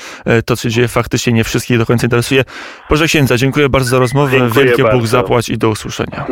to, 0.47 0.57
co 0.57 0.63
się 0.63 0.71
dzieje 0.71 0.89
faktycznie 0.89 1.33
nie 1.33 1.45
wszystkich 1.45 1.79
do 1.79 1.87
końca 1.87 2.07
interesuje. 2.07 2.45
Boże 2.91 3.07
Księdza, 3.07 3.37
dziękuję 3.37 3.69
bardzo 3.69 3.91
za 3.91 3.99
rozmowę. 3.99 4.39
Dziękuję 4.39 4.65
Wielkie 4.65 4.83
Bóg 4.83 4.93
bardzo. 4.93 5.07
zapłać 5.07 5.49
i 5.49 5.59
do 5.59 5.69
usłyszenia. 5.69 6.27